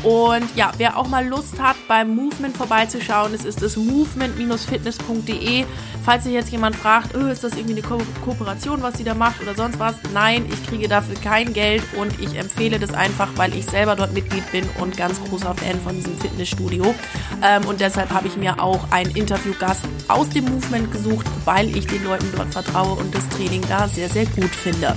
Und 0.04 0.56
ja, 0.56 0.72
wer 0.78 0.98
auch 0.98 1.08
mal 1.08 1.26
Lust 1.28 1.62
hat, 1.62 1.76
beim 1.88 2.16
Movement 2.16 2.58
vorbeizuschauen, 2.58 3.34
es 3.34 3.46
ist 3.46 3.62
das 3.62 3.76
movement-fitness.de. 3.78 5.66
Falls 6.04 6.24
sich 6.24 6.34
jetzt 6.34 6.52
jemand 6.52 6.76
fragt, 6.76 7.16
oh, 7.16 7.28
ist 7.28 7.44
das 7.44 7.54
irgendwie 7.54 7.74
eine 7.74 7.84
Ko 7.84 8.00
Kooperation, 8.26 8.82
was 8.82 8.98
sie 8.98 9.04
da 9.04 9.14
macht 9.14 9.42
oder 9.42 9.54
sonst 9.54 9.78
was? 9.78 9.96
Nein, 10.14 10.48
ich 10.52 10.66
kriege 10.66 10.88
dafür 10.88 11.16
kein 11.24 11.54
Geld 11.54 11.84
und 12.00 12.20
ich 12.20 12.36
empfehle 12.36 12.80
das 12.80 12.94
einfach, 12.94 13.30
weil 13.36 13.54
ich 13.56 13.66
selber 13.66 13.96
dort 13.96 14.14
Mitglied 14.14 14.52
bin 14.52 14.68
und 14.80 14.98
ganz 14.98 15.24
großer 15.24 15.54
Fan 15.54 15.80
von 15.82 15.96
diesem 15.96 16.18
Fitnessstudio. 16.18 16.96
Ähm, 17.44 17.66
und 17.66 17.80
deshalb 17.80 18.10
habe 18.10 18.28
ich 18.28 18.36
mir 18.38 18.60
auch 18.62 18.92
einen 18.92 19.16
Interviewgast 19.16 19.84
aus 20.08 20.30
dem 20.30 20.46
Movement 20.46 20.92
gesucht, 20.92 21.28
weil 21.46 21.76
ich 21.78 21.86
den 21.86 22.04
Leuten 22.04 22.32
dort 22.36 22.52
vertraue 22.52 22.98
und 23.00 23.14
das 23.14 23.28
Training 23.30 23.62
da 23.70 23.88
sehr, 23.88 24.10
sehr 24.10 24.26
gut 24.26 24.50
finde. 24.50 24.96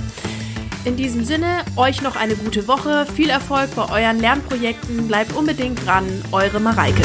In 0.85 0.95
diesem 0.95 1.25
Sinne, 1.25 1.63
euch 1.77 2.03
noch 2.03 2.15
eine 2.15 2.35
gute 2.35 2.67
Woche, 2.67 3.07
viel 3.07 3.31
Erfolg 3.31 3.73
bei 3.75 3.89
euren 3.89 4.19
Lernprojekten, 4.19 5.07
bleibt 5.07 5.35
unbedingt 5.35 5.83
dran, 5.83 6.05
eure 6.31 6.59
Mareike. 6.59 7.01